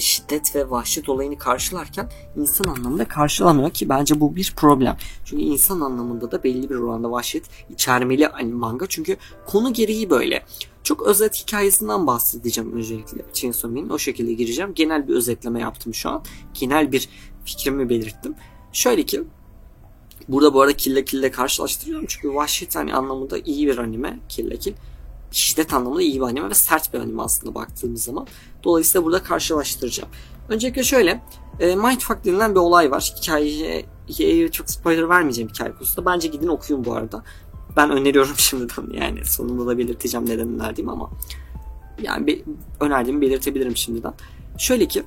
şiddet 0.00 0.56
ve 0.56 0.70
vahşet 0.70 1.08
olayını 1.08 1.38
karşılarken 1.38 2.10
insan 2.36 2.64
anlamında 2.64 3.08
karşılamıyor 3.08 3.70
ki 3.70 3.88
bence 3.88 4.20
bu 4.20 4.36
bir 4.36 4.52
problem. 4.56 4.96
Çünkü 5.24 5.42
insan 5.42 5.80
anlamında 5.80 6.30
da 6.30 6.44
belli 6.44 6.70
bir 6.70 6.74
oranda 6.74 7.10
vahşet 7.10 7.44
içermeli 7.70 8.28
manga. 8.52 8.86
Çünkü 8.88 9.16
konu 9.46 9.72
gereği 9.72 10.10
böyle. 10.10 10.44
Çok 10.82 11.06
özet 11.06 11.42
hikayesinden 11.42 12.06
bahsedeceğim 12.06 12.76
öncelikle 12.76 13.22
Chainsaw 13.32 13.68
Man'in. 13.68 13.88
O 13.88 13.98
şekilde 13.98 14.32
gireceğim. 14.32 14.74
Genel 14.74 15.08
bir 15.08 15.14
özetleme 15.14 15.60
yaptım 15.60 15.94
şu 15.94 16.10
an. 16.10 16.22
Genel 16.60 16.92
bir 16.92 17.08
fikrimi 17.44 17.88
belirttim. 17.88 18.34
Şöyle 18.72 19.02
ki 19.02 19.24
Burada 20.28 20.54
bu 20.54 20.60
arada 20.60 20.76
Kill 20.76 20.96
la 20.96 21.04
Kill'le 21.04 21.30
karşılaştırıyorum 21.30 22.06
çünkü 22.08 22.34
Vahşet 22.34 22.76
hani 22.76 22.94
anlamında 22.94 23.38
iyi 23.38 23.66
bir 23.66 23.78
anime 23.78 24.18
Kill 24.28 24.50
la 24.50 24.56
Kill 24.56 24.74
şiddet 25.34 25.74
anlamında 25.74 26.02
iyi 26.02 26.14
bir 26.14 26.24
anime 26.24 26.50
ve 26.50 26.54
sert 26.54 26.94
bir 26.94 26.98
anime 26.98 27.22
aslında 27.22 27.54
baktığımız 27.54 28.02
zaman. 28.02 28.26
Dolayısıyla 28.64 29.04
burada 29.04 29.22
karşılaştıracağım. 29.22 30.08
Öncelikle 30.48 30.82
şöyle 30.82 31.22
e, 31.60 31.76
Mindfuck 31.76 32.24
denilen 32.24 32.54
bir 32.54 32.60
olay 32.60 32.90
var. 32.90 33.14
Hikayeye, 33.16 34.50
çok 34.50 34.70
spoiler 34.70 35.08
vermeyeceğim 35.08 35.50
hikaye 35.50 35.72
konusunda. 35.72 36.10
Bence 36.10 36.28
gidin 36.28 36.48
okuyun 36.48 36.84
bu 36.84 36.94
arada. 36.94 37.24
Ben 37.76 37.90
öneriyorum 37.90 38.34
şimdiden 38.36 38.90
yani 38.92 39.24
sonunda 39.24 39.66
da 39.66 39.78
belirteceğim 39.78 40.28
neden 40.28 40.48
önerdiğim 40.48 40.88
ama 40.88 41.10
yani 42.02 42.26
bir 42.26 42.42
önerdiğimi 42.80 43.20
belirtebilirim 43.20 43.76
şimdiden. 43.76 44.14
Şöyle 44.58 44.88
ki 44.88 45.02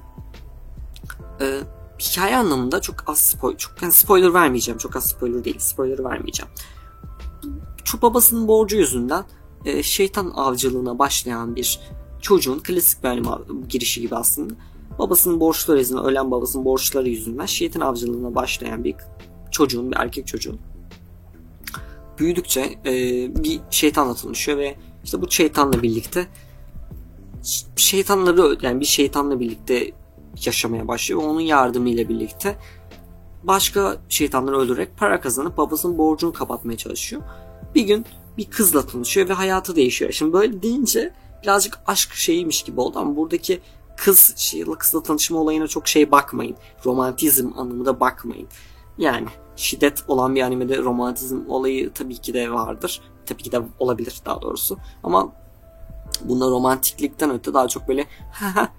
e, 1.42 1.60
hikaye 2.00 2.38
anlamında 2.38 2.82
çok 2.82 3.04
az 3.08 3.20
spoiler, 3.20 3.58
çok 3.58 3.82
yani 3.82 3.94
spoiler 3.94 4.34
vermeyeceğim. 4.34 4.78
Çok 4.78 4.96
az 4.96 5.10
spoiler 5.10 5.44
değil. 5.44 5.60
Spoiler 5.60 6.04
vermeyeceğim. 6.04 6.52
Şu 7.84 8.02
babasının 8.02 8.48
borcu 8.48 8.78
yüzünden 8.78 9.24
e, 9.68 9.84
şeytan 9.84 10.32
avcılığına 10.36 11.00
başlayan 11.00 11.56
bir 11.56 11.80
çocuğun 12.22 12.60
klasik 12.60 13.04
bir 13.04 13.08
anime 13.08 13.30
girişi 13.70 14.02
gibi 14.02 14.16
aslında. 14.16 14.54
Babasının 15.00 15.40
borçları 15.40 15.80
yüzünden, 15.80 16.04
ölen 16.04 16.32
babasının 16.32 16.66
borçları 16.66 17.10
yüzünden 17.10 17.46
şeytan 17.46 17.82
avcılığına 17.82 18.36
başlayan 18.36 18.84
bir 18.84 18.96
çocuğun, 19.52 19.92
bir 19.92 19.98
erkek 19.98 20.28
çocuğun 20.28 20.60
büyüdükçe 22.20 22.80
e, 22.86 22.94
bir 23.44 23.60
şeytanla 23.70 24.14
tanışıyor 24.14 24.58
ve 24.58 24.76
işte 25.04 25.22
bu 25.22 25.32
şeytanla 25.32 25.84
birlikte 25.84 26.28
şeytanları 27.76 28.58
yani 28.62 28.80
bir 28.80 28.86
şeytanla 28.86 29.40
birlikte 29.40 29.92
yaşamaya 30.46 30.88
başlıyor 30.88 31.22
ve 31.22 31.26
onun 31.26 31.42
yardımıyla 31.42 32.10
birlikte 32.10 32.56
başka 33.44 33.98
şeytanları 34.10 34.58
öldürerek 34.58 34.98
para 34.98 35.22
kazanıp 35.22 35.58
babasının 35.58 35.98
borcunu 35.98 36.34
kapatmaya 36.34 36.78
çalışıyor. 36.78 37.22
Bir 37.76 37.82
gün 37.82 38.06
bir 38.38 38.50
kızla 38.50 38.86
tanışıyor 38.86 39.30
ve 39.30 39.34
hayatı 39.34 39.76
değişiyor. 39.76 40.12
Şimdi 40.12 40.34
böyle 40.34 40.62
deyince 40.62 41.14
birazcık 41.44 41.80
aşk 41.88 42.14
şeyiymiş 42.14 42.64
gibi 42.64 42.82
oldu 42.82 43.00
ama 43.00 43.16
buradaki 43.16 43.62
kız 43.98 44.34
şeyle 44.38 44.72
kızla 44.72 45.04
tanışma 45.04 45.40
olayına 45.40 45.68
çok 45.68 45.88
şey 45.88 46.12
bakmayın. 46.12 46.56
Romantizm 46.86 47.52
anlamında 47.58 48.00
bakmayın. 48.00 48.48
Yani 48.98 49.28
şiddet 49.56 50.04
olan 50.08 50.36
bir 50.36 50.42
animede 50.42 50.78
romantizm 50.78 51.40
olayı 51.48 51.94
tabii 51.94 52.18
ki 52.18 52.34
de 52.34 52.52
vardır. 52.52 53.02
Tabii 53.26 53.44
ki 53.44 53.52
de 53.52 53.62
olabilir 53.80 54.22
daha 54.26 54.42
doğrusu. 54.42 54.78
Ama 55.04 55.34
bunda 56.24 56.46
romantiklikten 56.46 57.32
öte 57.32 57.54
daha 57.54 57.68
çok 57.68 57.88
böyle 57.88 58.08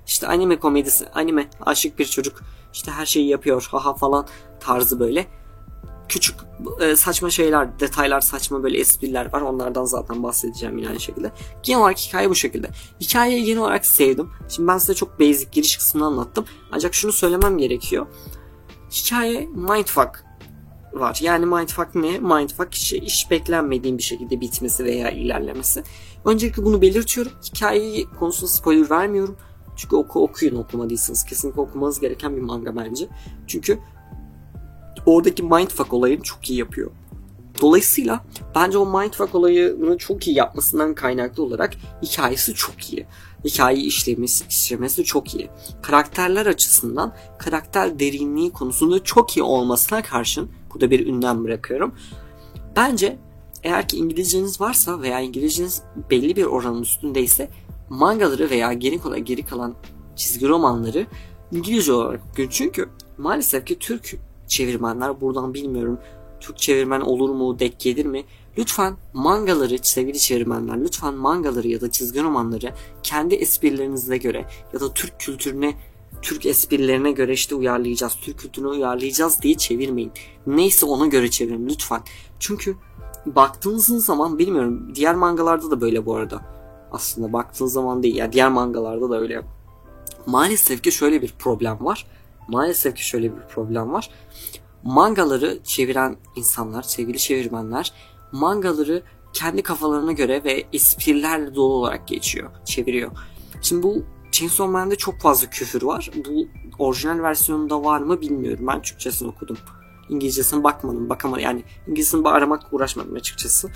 işte 0.07 0.27
anime 0.27 0.59
komedisi, 0.59 1.09
anime 1.09 1.51
aşık 1.61 1.99
bir 1.99 2.05
çocuk 2.05 2.43
işte 2.73 2.91
her 2.91 3.07
şeyi 3.07 3.29
yapıyor 3.29 3.69
haha 3.71 3.95
falan 3.95 4.27
tarzı 4.61 5.01
böyle 5.01 5.27
küçük 6.09 6.37
e, 6.81 6.97
saçma 6.97 7.31
şeyler, 7.31 7.81
detaylar, 7.81 8.21
saçma 8.21 8.63
böyle 8.63 8.79
espriler 8.79 9.33
var. 9.33 9.41
Onlardan 9.41 9.85
zaten 9.85 10.23
bahsedeceğim 10.23 10.79
yine 10.79 10.89
aynı 10.89 11.01
şekilde. 11.01 11.33
Genel 11.63 11.81
olarak 11.81 11.99
hikaye 11.99 12.31
bu 12.31 12.35
şekilde. 12.35 12.71
Hikayeyi 13.01 13.45
genel 13.45 13.63
olarak 13.63 13.87
sevdim. 13.87 14.31
Şimdi 14.49 14.69
ben 14.69 14.79
size 14.79 14.95
çok 14.95 15.21
basic 15.21 15.49
giriş 15.53 15.77
kısmını 15.77 16.07
anlattım. 16.07 16.45
Ancak 16.73 16.95
şunu 16.95 17.13
söylemem 17.13 17.59
gerekiyor. 17.59 18.07
Hikaye 18.91 19.47
mindfuck 19.47 20.25
var. 20.93 21.19
Yani 21.23 21.47
mindfuck 21.47 21.95
ne? 21.95 22.19
Mindfuck 22.19 22.75
hiç, 22.75 22.93
hiç 22.93 23.31
beklenmediğim 23.31 23.99
bir 23.99 24.03
şekilde 24.03 24.41
bitmesi 24.41 24.85
veya 24.85 25.11
ilerlemesi. 25.11 25.83
Öncelikle 26.25 26.65
bunu 26.65 26.83
belirtiyorum. 26.83 27.33
Hikayeyi 27.45 28.07
konusunda 28.19 28.51
spoiler 28.51 28.91
vermiyorum. 28.91 29.37
Çünkü 29.77 29.97
oku 29.97 30.23
okuyun 30.23 30.57
okumadıysanız. 30.57 31.25
Kesinlikle 31.25 31.61
okumanız 31.61 32.01
gereken 32.01 32.37
bir 32.37 32.41
manga 32.43 32.77
bence. 32.77 33.09
Çünkü 33.47 33.79
oradaki 35.15 35.43
mindfuck 35.43 35.93
olayını 35.93 36.23
çok 36.23 36.51
iyi 36.51 36.59
yapıyor. 36.59 36.91
Dolayısıyla 37.61 38.25
bence 38.55 38.79
o 38.79 39.01
mindfuck 39.01 39.35
olayını 39.35 39.99
çok 39.99 40.27
iyi 40.27 40.37
yapmasından 40.37 40.95
kaynaklı 40.95 41.43
olarak 41.43 41.75
hikayesi 42.03 42.55
çok 42.55 42.93
iyi. 42.93 43.07
Hikayeyi 43.45 43.87
işlemesi, 43.87 44.45
işlemesi 44.49 45.05
çok 45.05 45.35
iyi. 45.35 45.49
Karakterler 45.83 46.47
açısından 46.47 47.15
karakter 47.39 47.99
derinliği 47.99 48.51
konusunda 48.51 49.05
çok 49.05 49.37
iyi 49.37 49.43
olmasına 49.43 50.03
karşın 50.03 50.51
bu 50.75 50.81
da 50.81 50.91
bir 50.91 51.07
ünlem 51.07 51.45
bırakıyorum. 51.45 51.95
Bence 52.77 53.19
eğer 53.63 53.89
ki 53.89 53.97
İngilizceniz 53.97 54.61
varsa 54.61 55.01
veya 55.01 55.21
İngilizceniz 55.21 55.83
belli 56.11 56.37
bir 56.37 56.45
oranın 56.45 56.83
üstündeyse 56.83 57.51
mangaları 57.89 58.51
veya 58.51 58.73
geri 58.73 59.25
geri 59.25 59.47
kalan 59.47 59.75
çizgi 60.17 60.49
romanları 60.49 61.07
İngilizce 61.53 61.93
olarak 61.93 62.21
okuyun. 62.31 62.51
Çünkü 62.51 62.89
maalesef 63.19 63.67
ki 63.67 63.79
Türk 63.79 64.28
çevirmenler 64.49 65.21
buradan 65.21 65.55
bilmiyorum 65.55 65.99
Türk 66.41 66.59
çevirmen 66.59 67.01
olur 67.01 67.31
mu, 67.31 67.59
denk 67.59 67.81
gelir 67.81 68.07
mi? 68.07 68.25
Lütfen 68.59 68.97
mangaları 69.13 69.79
sevgili 69.83 70.19
çevirmenler 70.19 70.81
lütfen 70.81 71.15
mangaları 71.15 71.69
ya 71.69 71.81
da 71.81 71.91
çizgi 71.91 72.23
romanları 72.23 72.75
kendi 73.03 73.35
esprilerinize 73.35 74.17
göre 74.17 74.47
ya 74.73 74.81
da 74.81 74.95
Türk 74.95 75.21
kültürüne 75.21 75.75
Türk 76.23 76.47
esprilerine 76.47 77.13
göre 77.13 77.33
işte 77.33 77.55
uyarlayacağız, 77.55 78.17
Türk 78.23 78.39
kültürüne 78.39 78.69
uyarlayacağız 78.69 79.43
diye 79.43 79.55
çevirmeyin. 79.55 80.13
Neyse 80.47 80.87
ona 80.87 81.07
göre 81.07 81.31
çevirin 81.31 81.69
lütfen. 81.69 82.01
Çünkü 82.41 82.77
baktığınız 83.27 84.05
zaman 84.05 84.39
bilmiyorum 84.39 84.95
diğer 84.95 85.15
mangalarda 85.15 85.71
da 85.71 85.81
böyle 85.81 86.07
bu 86.07 86.17
arada. 86.17 86.41
Aslında 86.93 87.33
baktığınız 87.33 87.73
zaman 87.73 88.03
değil 88.03 88.17
ya 88.17 88.25
yani 88.25 88.33
diğer 88.33 88.49
mangalarda 88.49 89.11
da 89.11 89.21
öyle. 89.21 89.43
Maalesef 90.27 90.83
ki 90.83 90.93
şöyle 90.93 91.23
bir 91.23 91.35
problem 91.39 91.85
var. 91.85 92.07
Maalesef 92.49 92.97
ki 92.97 93.07
şöyle 93.07 93.37
bir 93.37 93.43
problem 93.43 93.93
var. 93.93 94.11
Mangaları 94.83 95.59
çeviren 95.65 96.17
insanlar, 96.37 96.83
sevgili 96.83 97.19
çevirmenler 97.19 97.93
mangaları 98.33 99.03
kendi 99.33 99.63
kafalarına 99.63 100.13
göre 100.13 100.45
ve 100.45 100.67
esprilerle 100.73 101.55
dolu 101.55 101.73
olarak 101.73 102.09
geçiyor, 102.09 102.51
çeviriyor. 102.65 103.11
Şimdi 103.63 103.83
bu 103.83 104.05
Chainsaw 104.33 104.73
Man'de 104.73 104.97
çok 104.97 105.21
fazla 105.21 105.51
küfür 105.51 105.83
var. 105.83 106.11
Bu 106.27 106.49
orijinal 106.79 107.23
versiyonunda 107.23 107.85
var 107.85 108.01
mı 108.01 108.21
bilmiyorum. 108.21 108.67
Ben 108.67 108.83
Türkçesini 108.83 109.29
okudum. 109.29 109.57
İngilizcesine 110.09 110.65
bakmadım, 110.65 111.09
bakamadım. 111.09 111.45
Yani 111.45 111.65
İngilizcesini 111.87 112.29
aramakla 112.29 112.69
uğraşmadım 112.73 113.15
açıkçası. 113.15 113.71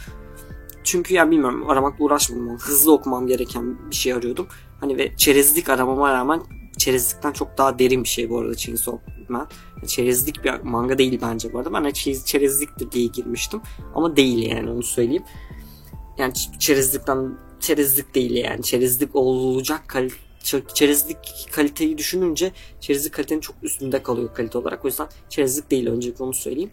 Çünkü 0.85 1.15
yani 1.15 1.31
bilmiyorum 1.31 1.71
aramakla 1.71 2.05
uğraşmadım. 2.05 2.59
Hızlı 2.59 2.93
okumam 2.93 3.27
gereken 3.27 3.91
bir 3.91 3.97
şey 3.97 4.13
arıyordum. 4.13 4.47
Hani 4.81 4.99
ve 4.99 5.17
çerezlik 5.17 5.69
aramama 5.69 6.13
rağmen 6.13 6.43
çerezlikten 6.83 7.33
çok 7.33 7.59
daha 7.59 7.79
derin 7.79 8.05
bir 8.05 8.09
şey 8.09 8.31
bu 8.31 8.39
arada 8.39 8.57
Chainsaw 8.57 8.99
Man. 9.29 9.49
Çerezlik 9.87 10.45
bir 10.45 10.51
manga 10.63 10.99
değil 10.99 11.19
bence 11.23 11.53
bu 11.53 11.59
arada. 11.59 11.73
Ben 11.73 11.91
çerezliktir 12.25 12.93
diye 12.93 13.07
girmiştim. 13.07 13.61
Ama 13.95 14.17
değil 14.17 14.51
yani 14.51 14.71
onu 14.71 14.83
söyleyeyim. 14.83 15.25
Yani 16.19 16.33
çerezlikten 16.59 17.39
çerezlik 17.61 18.15
değil 18.15 18.31
yani. 18.31 18.63
Çerezlik 18.63 19.17
olacak 19.17 19.83
kalite 19.87 20.15
çerezlik 20.75 21.19
kaliteyi 21.53 21.99
düşününce 21.99 22.53
çerezlik 22.81 23.13
kalitenin 23.13 23.41
çok 23.41 23.57
üstünde 23.63 24.03
kalıyor 24.03 24.35
kalite 24.35 24.59
olarak. 24.59 24.85
O 24.85 24.89
yüzden 24.89 25.09
çerezlik 25.29 25.71
değil 25.71 25.87
öncelikle 25.87 26.25
onu 26.25 26.35
söyleyeyim. 26.35 26.71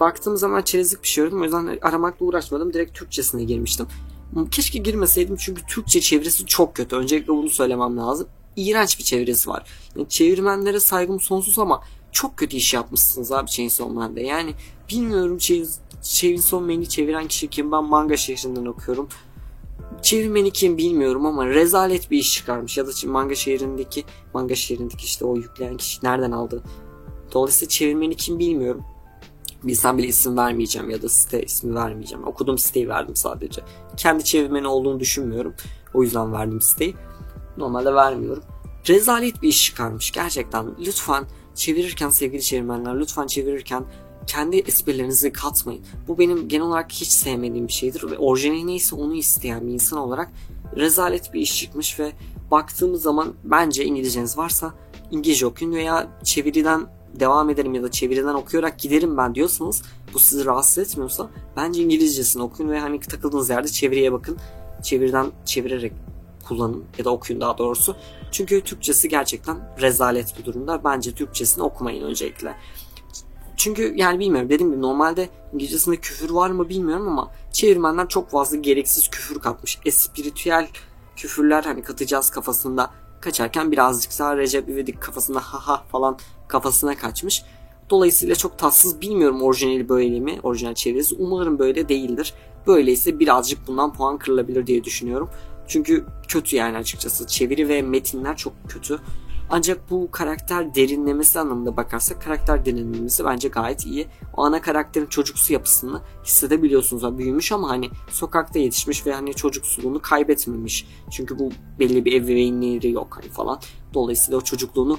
Baktığım 0.00 0.36
zaman 0.36 0.62
çerezlik 0.62 1.18
aradım. 1.18 1.40
O 1.40 1.44
yüzden 1.44 1.78
aramakla 1.82 2.26
uğraşmadım. 2.26 2.72
Direkt 2.72 2.98
Türkçesine 2.98 3.44
girmiştim. 3.44 3.86
Keşke 4.50 4.78
girmeseydim 4.78 5.36
çünkü 5.36 5.62
Türkçe 5.66 6.00
çevirisi 6.00 6.46
çok 6.46 6.76
kötü. 6.76 6.96
Öncelikle 6.96 7.32
bunu 7.32 7.48
söylemem 7.48 7.96
lazım. 7.96 8.28
İğrenç 8.58 8.98
bir 8.98 9.04
çevirisi 9.04 9.50
var. 9.50 9.66
Yani 9.96 10.08
çevirmenlere 10.08 10.80
saygım 10.80 11.20
sonsuz 11.20 11.58
ama 11.58 11.82
çok 12.12 12.36
kötü 12.36 12.56
iş 12.56 12.74
yapmışsınız 12.74 13.32
abi 13.32 13.50
Chainsaw 13.50 13.94
Man'de. 13.94 14.20
Yani 14.20 14.54
bilmiyorum 14.90 15.38
Chainsaw 16.02 16.60
Man'i 16.60 16.88
çeviren 16.88 17.28
kişi 17.28 17.48
kim? 17.48 17.72
Ben 17.72 17.84
manga 17.84 18.16
şehrinden 18.16 18.64
okuyorum. 18.66 19.08
Çevirmeni 20.02 20.50
kim 20.50 20.78
bilmiyorum 20.78 21.26
ama 21.26 21.46
rezalet 21.46 22.10
bir 22.10 22.18
iş 22.18 22.34
çıkarmış. 22.34 22.78
Ya 22.78 22.86
da 22.86 22.90
manga 23.06 23.34
şehrindeki 23.34 24.04
manga 24.34 24.54
şehrindeki 24.54 25.04
işte 25.04 25.24
o 25.24 25.36
yükleyen 25.36 25.76
kişi 25.76 26.06
nereden 26.06 26.30
aldı? 26.30 26.62
Dolayısıyla 27.32 27.68
çevirmeni 27.68 28.14
kim 28.14 28.38
bilmiyorum. 28.38 28.84
Bilsem 29.62 29.98
bile 29.98 30.06
isim 30.06 30.36
vermeyeceğim 30.36 30.90
ya 30.90 31.02
da 31.02 31.08
site 31.08 31.42
ismi 31.42 31.74
vermeyeceğim. 31.74 32.26
Okuduğum 32.26 32.58
siteyi 32.58 32.88
verdim 32.88 33.16
sadece. 33.16 33.62
Kendi 33.96 34.24
çevirmeni 34.24 34.66
olduğunu 34.66 35.00
düşünmüyorum. 35.00 35.54
O 35.94 36.02
yüzden 36.02 36.32
verdim 36.32 36.60
siteyi. 36.60 36.94
Normalde 37.58 37.94
vermiyorum. 37.94 38.42
Rezalet 38.88 39.42
bir 39.42 39.48
iş 39.48 39.64
çıkarmış 39.64 40.10
gerçekten. 40.10 40.66
Lütfen 40.86 41.24
çevirirken 41.54 42.10
sevgili 42.10 42.42
çevirmenler 42.42 43.00
lütfen 43.00 43.26
çevirirken 43.26 43.84
kendi 44.26 44.56
esprilerinizi 44.56 45.32
katmayın. 45.32 45.84
Bu 46.08 46.18
benim 46.18 46.48
genel 46.48 46.66
olarak 46.66 46.92
hiç 46.92 47.08
sevmediğim 47.08 47.68
bir 47.68 47.72
şeydir 47.72 48.10
ve 48.10 48.18
orijinali 48.18 48.66
neyse 48.66 48.96
onu 48.96 49.14
isteyen 49.14 49.66
bir 49.66 49.72
insan 49.72 49.98
olarak 49.98 50.32
rezalet 50.76 51.34
bir 51.34 51.40
iş 51.40 51.58
çıkmış 51.58 52.00
ve 52.00 52.12
baktığımız 52.50 53.02
zaman 53.02 53.34
bence 53.44 53.84
İngilizceniz 53.84 54.38
varsa 54.38 54.74
İngilizce 55.10 55.46
okuyun 55.46 55.72
veya 55.72 56.08
çeviriden 56.24 56.86
devam 57.20 57.50
ederim 57.50 57.74
ya 57.74 57.82
da 57.82 57.90
çeviriden 57.90 58.34
okuyarak 58.34 58.78
giderim 58.78 59.16
ben 59.16 59.34
diyorsanız 59.34 59.82
bu 60.14 60.18
sizi 60.18 60.44
rahatsız 60.44 60.78
etmiyorsa 60.78 61.30
bence 61.56 61.82
İngilizcesini 61.82 62.42
okuyun 62.42 62.70
ve 62.70 62.80
hani 62.80 63.00
takıldığınız 63.00 63.50
yerde 63.50 63.68
çeviriye 63.68 64.12
bakın. 64.12 64.36
Çeviriden 64.82 65.26
çevirerek 65.44 65.92
kullanın 66.48 66.84
ya 66.98 67.04
da 67.04 67.10
okuyun 67.10 67.40
daha 67.40 67.58
doğrusu. 67.58 67.96
Çünkü 68.30 68.60
Türkçesi 68.60 69.08
gerçekten 69.08 69.56
rezalet 69.80 70.38
bir 70.38 70.44
durumda. 70.44 70.84
Bence 70.84 71.12
Türkçesini 71.12 71.64
okumayın 71.64 72.02
öncelikle. 72.02 72.54
Çünkü 73.56 73.94
yani 73.96 74.18
bilmiyorum 74.18 74.50
dediğim 74.50 74.72
gibi 74.72 74.82
normalde 74.82 75.28
İngilizcesinde 75.52 75.96
küfür 75.96 76.30
var 76.30 76.50
mı 76.50 76.68
bilmiyorum 76.68 77.08
ama 77.08 77.30
çevirmenler 77.52 78.08
çok 78.08 78.30
fazla 78.30 78.56
gereksiz 78.56 79.10
küfür 79.10 79.40
katmış. 79.40 79.78
Espiritüel 79.84 80.68
küfürler 81.16 81.64
hani 81.64 81.82
katacağız 81.82 82.30
kafasında 82.30 82.90
kaçarken 83.20 83.72
birazcık 83.72 84.18
daha 84.18 84.36
Recep 84.36 84.68
İvedik 84.68 85.00
kafasında 85.00 85.40
haha 85.40 85.84
falan 85.92 86.18
kafasına 86.48 86.96
kaçmış. 86.96 87.42
Dolayısıyla 87.90 88.34
çok 88.34 88.58
tatsız 88.58 89.00
bilmiyorum 89.00 89.42
orijinali 89.42 89.88
böyle 89.88 90.20
mi? 90.20 90.40
Orijinal 90.42 90.74
çevirisi. 90.74 91.16
Umarım 91.18 91.58
böyle 91.58 91.88
değildir. 91.88 92.34
Böyleyse 92.66 93.18
birazcık 93.18 93.66
bundan 93.66 93.92
puan 93.92 94.18
kırılabilir 94.18 94.66
diye 94.66 94.84
düşünüyorum. 94.84 95.30
Çünkü 95.68 96.06
kötü 96.28 96.56
yani 96.56 96.76
açıkçası. 96.76 97.26
Çeviri 97.26 97.68
ve 97.68 97.82
metinler 97.82 98.36
çok 98.36 98.52
kötü. 98.68 99.00
Ancak 99.50 99.90
bu 99.90 100.10
karakter 100.10 100.74
derinlemesi 100.74 101.40
anlamında 101.40 101.76
bakarsak 101.76 102.22
karakter 102.22 102.64
derinlemesi 102.64 103.24
bence 103.24 103.48
gayet 103.48 103.86
iyi. 103.86 104.06
O 104.36 104.44
ana 104.44 104.60
karakterin 104.60 105.06
çocuksu 105.06 105.52
yapısını 105.52 106.02
hissedebiliyorsunuz. 106.24 107.02
Yani 107.02 107.18
büyümüş 107.18 107.52
ama 107.52 107.68
hani 107.68 107.90
sokakta 108.10 108.58
yetişmiş 108.58 109.06
ve 109.06 109.12
hani 109.12 109.34
çocuksuluğunu 109.34 110.02
kaybetmemiş. 110.02 110.88
Çünkü 111.10 111.38
bu 111.38 111.50
belli 111.78 112.04
bir 112.04 112.12
ebeveynleri 112.12 112.90
yok 112.90 113.18
hani 113.22 113.32
falan. 113.32 113.60
Dolayısıyla 113.94 114.38
o 114.38 114.40
çocukluğunu 114.40 114.98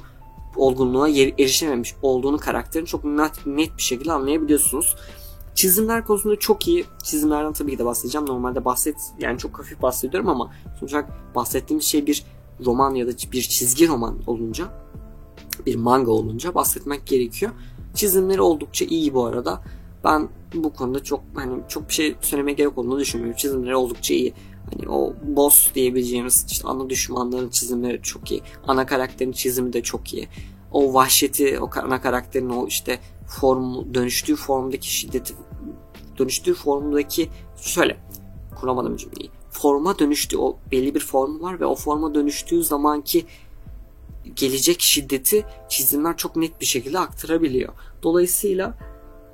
olgunluğa 0.55 1.09
erişememiş 1.09 1.95
olduğunu 2.01 2.37
karakterin 2.37 2.85
çok 2.85 3.03
net, 3.03 3.45
net 3.45 3.77
bir 3.77 3.81
şekilde 3.81 4.11
anlayabiliyorsunuz. 4.11 4.95
Çizimler 5.59 6.05
konusunda 6.05 6.35
çok 6.35 6.67
iyi. 6.67 6.85
Çizimlerden 7.03 7.53
tabii 7.53 7.71
ki 7.71 7.79
de 7.79 7.85
bahsedeceğim. 7.85 8.27
Normalde 8.27 8.65
bahset 8.65 8.95
yani 9.19 9.37
çok 9.37 9.59
hafif 9.59 9.81
bahsediyorum 9.81 10.29
ama 10.29 10.51
sonuç 10.79 10.93
olarak 10.93 11.35
bahsettiğim 11.35 11.81
şey 11.81 12.07
bir 12.07 12.23
roman 12.65 12.95
ya 12.95 13.07
da 13.07 13.11
bir 13.31 13.41
çizgi 13.41 13.87
roman 13.87 14.17
olunca 14.27 14.67
bir 15.65 15.75
manga 15.75 16.11
olunca 16.11 16.55
bahsetmek 16.55 17.07
gerekiyor. 17.07 17.51
Çizimleri 17.95 18.41
oldukça 18.41 18.85
iyi 18.85 19.13
bu 19.13 19.25
arada. 19.25 19.61
Ben 20.03 20.29
bu 20.53 20.73
konuda 20.73 21.03
çok 21.03 21.21
hani 21.35 21.61
çok 21.67 21.89
bir 21.89 21.93
şey 21.93 22.15
söylemeye 22.21 22.55
gerek 22.55 22.77
olduğunu 22.77 22.99
düşünmüyorum. 22.99 23.37
Çizimleri 23.37 23.75
oldukça 23.75 24.13
iyi. 24.13 24.33
Hani 24.73 24.89
o 24.89 25.13
boss 25.23 25.73
diyebileceğimiz 25.75 26.45
işte 26.49 26.67
ana 26.67 26.89
düşmanların 26.89 27.49
çizimleri 27.49 28.01
çok 28.01 28.31
iyi. 28.31 28.41
Ana 28.67 28.85
karakterin 28.85 29.31
çizimi 29.31 29.73
de 29.73 29.83
çok 29.83 30.13
iyi. 30.13 30.27
O 30.71 30.93
vahşeti, 30.93 31.59
o 31.59 31.69
ana 31.83 32.01
karakterin 32.01 32.49
o 32.49 32.67
işte 32.67 32.99
formu, 33.29 33.93
dönüştüğü 33.93 34.35
formdaki 34.35 34.95
şiddeti, 34.95 35.33
dönüştüğü 36.17 36.53
formdaki 36.53 37.29
şöyle 37.61 37.97
kuramadım 38.59 38.97
cümleyi. 38.97 39.29
Forma 39.51 39.99
dönüştü, 39.99 40.37
o 40.37 40.57
belli 40.71 40.95
bir 40.95 40.99
formu 40.99 41.41
var 41.41 41.59
ve 41.59 41.65
o 41.65 41.75
forma 41.75 42.15
dönüştüğü 42.15 42.63
zamanki 42.63 43.25
gelecek 44.35 44.81
şiddeti 44.81 45.45
çizimler 45.69 46.17
çok 46.17 46.35
net 46.35 46.61
bir 46.61 46.65
şekilde 46.65 46.99
aktarabiliyor. 46.99 47.73
Dolayısıyla 48.03 48.77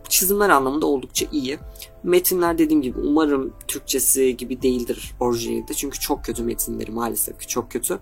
çizimler 0.09 0.49
anlamında 0.49 0.85
oldukça 0.85 1.25
iyi. 1.31 1.59
Metinler 2.03 2.57
dediğim 2.57 2.81
gibi 2.81 2.99
umarım 2.99 3.53
Türkçesi 3.67 4.37
gibi 4.37 4.61
değildir 4.61 5.13
orijinalde. 5.19 5.73
Çünkü 5.73 5.99
çok 5.99 6.25
kötü 6.25 6.43
metinleri 6.43 6.91
maalesef 6.91 7.39
ki 7.39 7.47
çok 7.47 7.71
kötü. 7.71 7.99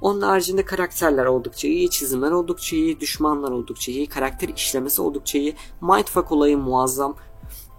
Onun 0.00 0.20
haricinde 0.20 0.64
karakterler 0.64 1.26
oldukça 1.26 1.68
iyi, 1.68 1.90
çizimler 1.90 2.30
oldukça 2.30 2.76
iyi, 2.76 3.00
düşmanlar 3.00 3.50
oldukça 3.50 3.92
iyi, 3.92 4.06
karakter 4.06 4.48
işlemesi 4.48 5.02
oldukça 5.02 5.38
iyi. 5.38 5.54
Mindfuck 5.80 6.32
olayı 6.32 6.58
muazzam. 6.58 7.16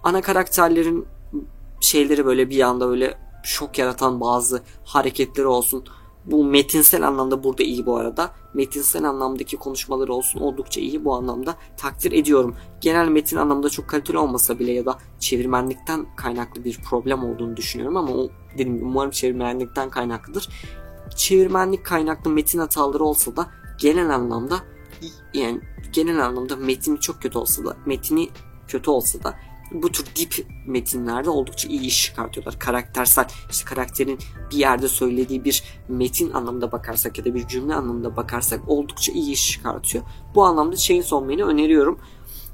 Ana 0.03 0.21
karakterlerin 0.21 1.05
şeyleri 1.81 2.25
böyle 2.25 2.49
bir 2.49 2.61
anda 2.61 2.89
böyle 2.89 3.17
şok 3.43 3.77
yaratan 3.77 4.21
bazı 4.21 4.61
hareketleri 4.83 5.47
olsun. 5.47 5.85
Bu 6.25 6.43
metinsel 6.43 7.07
anlamda 7.07 7.43
burada 7.43 7.63
iyi 7.63 7.85
bu 7.85 7.97
arada. 7.97 8.29
Metinsel 8.53 9.03
anlamdaki 9.03 9.57
konuşmaları 9.57 10.13
olsun 10.13 10.39
oldukça 10.39 10.81
iyi 10.81 11.05
bu 11.05 11.15
anlamda 11.15 11.55
takdir 11.77 12.11
ediyorum. 12.11 12.55
Genel 12.81 13.07
metin 13.07 13.37
anlamda 13.37 13.69
çok 13.69 13.87
kaliteli 13.87 14.17
olmasa 14.17 14.59
bile 14.59 14.71
ya 14.71 14.85
da 14.85 14.97
çevirmenlikten 15.19 16.15
kaynaklı 16.15 16.63
bir 16.63 16.79
problem 16.89 17.23
olduğunu 17.23 17.57
düşünüyorum 17.57 17.97
ama 17.97 18.11
o 18.11 18.29
gibi 18.57 18.83
umarım 18.83 19.11
çevirmenlikten 19.11 19.89
kaynaklıdır. 19.89 20.49
Çevirmenlik 21.15 21.86
kaynaklı 21.86 22.32
metin 22.32 22.60
hataları 22.60 23.03
olsa 23.03 23.36
da 23.36 23.50
genel 23.80 24.15
anlamda 24.15 24.60
yani 25.34 25.62
genel 25.94 26.25
anlamda 26.25 26.56
metni 26.56 27.00
çok 27.00 27.22
kötü 27.22 27.38
olsa 27.38 27.65
da 27.65 27.77
metni 27.86 28.30
kötü 28.68 28.89
olsa 28.89 29.24
da 29.24 29.36
bu 29.72 29.91
tür 29.91 30.06
dip 30.15 30.48
metinlerde 30.68 31.30
oldukça 31.30 31.70
iyi 31.70 31.82
iş 31.82 32.06
çıkartıyorlar. 32.06 32.60
Karaktersel, 32.60 33.27
işte 33.51 33.65
karakterin 33.65 34.20
bir 34.51 34.58
yerde 34.58 34.88
söylediği 34.88 35.46
bir 35.46 35.63
metin 35.88 36.32
anlamında 36.32 36.72
bakarsak 36.72 37.18
ya 37.18 37.25
da 37.25 37.36
bir 37.36 37.48
cümle 37.48 37.75
anlamında 37.75 38.15
bakarsak 38.18 38.70
oldukça 38.70 39.12
iyi 39.12 39.32
iş 39.32 39.51
çıkartıyor. 39.51 40.03
Bu 40.36 40.44
anlamda 40.44 40.75
Chainsaw 40.75 41.25
Man'i 41.25 41.44
öneriyorum. 41.44 42.00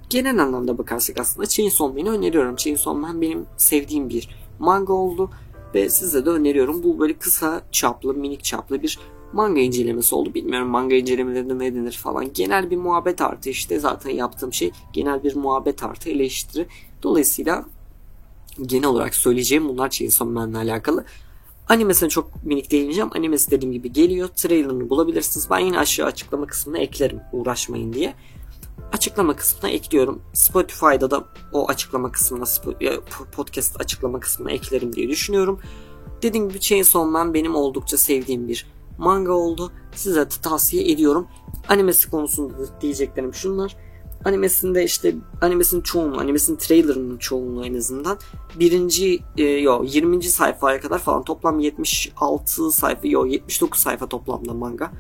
Genel 0.10 0.40
anlamda 0.40 0.78
bakarsak 0.78 1.20
aslında 1.20 1.48
Chainsaw 1.48 1.88
Man'i 1.88 2.18
öneriyorum. 2.18 2.56
Chainsaw 2.56 3.00
Man 3.00 3.22
benim 3.22 3.46
sevdiğim 3.58 4.10
bir 4.10 4.30
manga 4.60 4.94
oldu 4.94 5.32
ve 5.76 5.90
size 5.90 6.26
de 6.26 6.30
öneriyorum. 6.30 6.84
Bu 6.84 7.00
böyle 7.00 7.14
kısa 7.14 7.62
çaplı, 7.72 8.14
minik 8.14 8.44
çaplı 8.44 8.84
bir 8.84 9.00
manga 9.34 9.60
incelemesi 9.60 10.16
oldu. 10.16 10.34
Bilmiyorum 10.34 10.68
manga 10.68 10.96
incelemelerinde 10.96 11.60
ne 11.60 11.76
denir 11.76 11.92
falan. 11.92 12.34
Genel 12.34 12.70
bir 12.70 12.78
muhabbet 12.78 13.22
artı 13.22 13.50
işte 13.50 13.80
zaten 13.80 14.10
yaptığım 14.10 14.54
şey 14.54 14.72
genel 14.94 15.24
bir 15.24 15.36
muhabbet 15.36 15.84
artı 15.84 16.10
eleştiri. 16.10 16.68
Dolayısıyla 17.04 17.66
genel 18.66 18.86
olarak 18.86 19.16
söyleyeceğim 19.16 19.70
bunlar 19.70 19.90
Chainsaw 19.90 20.34
Man'le 20.34 20.56
alakalı. 20.56 21.06
Animesine 21.70 22.10
çok 22.10 22.44
minik 22.46 22.72
değineceğim. 22.72 23.10
Animesi 23.16 23.52
dediğim 23.52 23.74
gibi 23.74 23.94
geliyor. 23.94 24.28
Trailerını 24.28 24.90
bulabilirsiniz. 24.90 25.48
Ben 25.50 25.60
yine 25.60 25.80
aşağı 25.80 26.08
açıklama 26.08 26.48
kısmına 26.48 26.78
eklerim 26.78 27.20
uğraşmayın 27.32 27.94
diye. 27.94 28.14
Açıklama 28.92 29.36
kısmına 29.36 29.72
ekliyorum. 29.72 30.22
Spotify'da 30.34 31.12
da 31.12 31.24
o 31.54 31.70
açıklama 31.70 32.12
kısmına 32.12 32.44
podcast 33.32 33.82
açıklama 33.82 34.20
kısmına 34.20 34.52
eklerim 34.52 34.94
diye 34.94 35.10
düşünüyorum. 35.10 35.60
Dediğim 36.22 36.50
gibi 36.50 36.60
Chainsaw 36.60 37.12
Man 37.12 37.34
benim 37.34 37.56
oldukça 37.56 37.98
sevdiğim 37.98 38.48
bir 38.48 38.68
manga 38.98 39.32
oldu. 39.32 39.72
Size 39.96 40.20
de 40.22 40.30
tavsiye 40.42 40.92
ediyorum. 40.92 41.28
Animesi 41.70 42.10
konusunda 42.10 42.82
diyeceklerim 42.82 43.34
şunlar. 43.34 43.78
Animesinde 44.26 44.84
işte 44.84 45.16
animesinin 45.42 45.82
çoğunluğu, 45.82 46.20
animesinin 46.20 46.58
trailerının 46.58 47.18
çoğunluğu 47.18 47.66
en 47.66 47.74
azından 47.74 48.18
birinci 48.60 49.20
e, 49.38 49.44
yo 49.44 49.84
20. 49.84 50.24
sayfaya 50.24 50.82
kadar 50.82 51.00
falan 51.00 51.24
toplam 51.24 51.60
76 51.60 52.72
sayfa 52.72 53.08
yo 53.08 53.26
79 53.26 53.80
sayfa 53.80 54.10
toplamda 54.10 54.54
manga. 54.54 54.92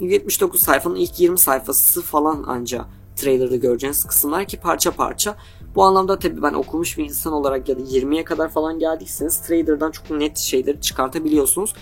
79 0.00 0.62
sayfanın 0.62 0.96
ilk 0.96 1.20
20 1.20 1.38
sayfası 1.38 2.02
falan 2.02 2.42
anca 2.42 2.86
trailer'da 3.18 3.56
göreceğiniz 3.56 4.04
kısımlar 4.04 4.44
ki 4.44 4.60
parça 4.60 4.90
parça. 4.90 5.36
Bu 5.74 5.84
anlamda 5.84 6.18
tabii 6.18 6.42
ben 6.42 6.52
okumuş 6.52 6.98
bir 6.98 7.04
insan 7.04 7.32
olarak 7.32 7.68
ya 7.68 7.78
da 7.78 7.80
20'ye 7.80 8.24
kadar 8.24 8.48
falan 8.48 8.78
geldiyseniz 8.78 9.40
trailer'dan 9.40 9.90
çok 9.90 10.10
net 10.10 10.38
şeyleri 10.38 10.80
çıkartabiliyorsunuz. 10.80 11.74